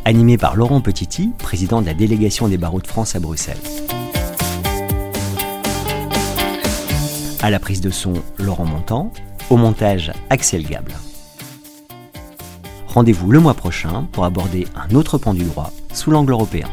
animé 0.06 0.38
par 0.38 0.56
Laurent 0.56 0.80
Petiti, 0.80 1.32
président 1.40 1.82
de 1.82 1.88
la 1.88 1.94
délégation 1.94 2.48
des 2.48 2.58
barreaux 2.58 2.80
de 2.80 2.88
France 2.88 3.16
à 3.16 3.20
Bruxelles. 3.20 3.58
À 7.42 7.50
la 7.50 7.60
prise 7.60 7.82
de 7.82 7.90
son, 7.90 8.14
Laurent 8.38 8.66
Montant, 8.66 9.12
au 9.50 9.58
montage, 9.58 10.14
Axel 10.30 10.66
Gable. 10.66 10.94
Rendez-vous 12.88 13.32
le 13.32 13.40
mois 13.42 13.56
prochain 13.56 14.08
pour 14.14 14.24
aborder 14.24 14.68
un 14.76 14.96
autre 14.96 15.18
pan 15.18 15.34
du 15.34 15.44
droit 15.44 15.74
sous 15.94 16.12
l'angle 16.12 16.34
européen. 16.34 16.68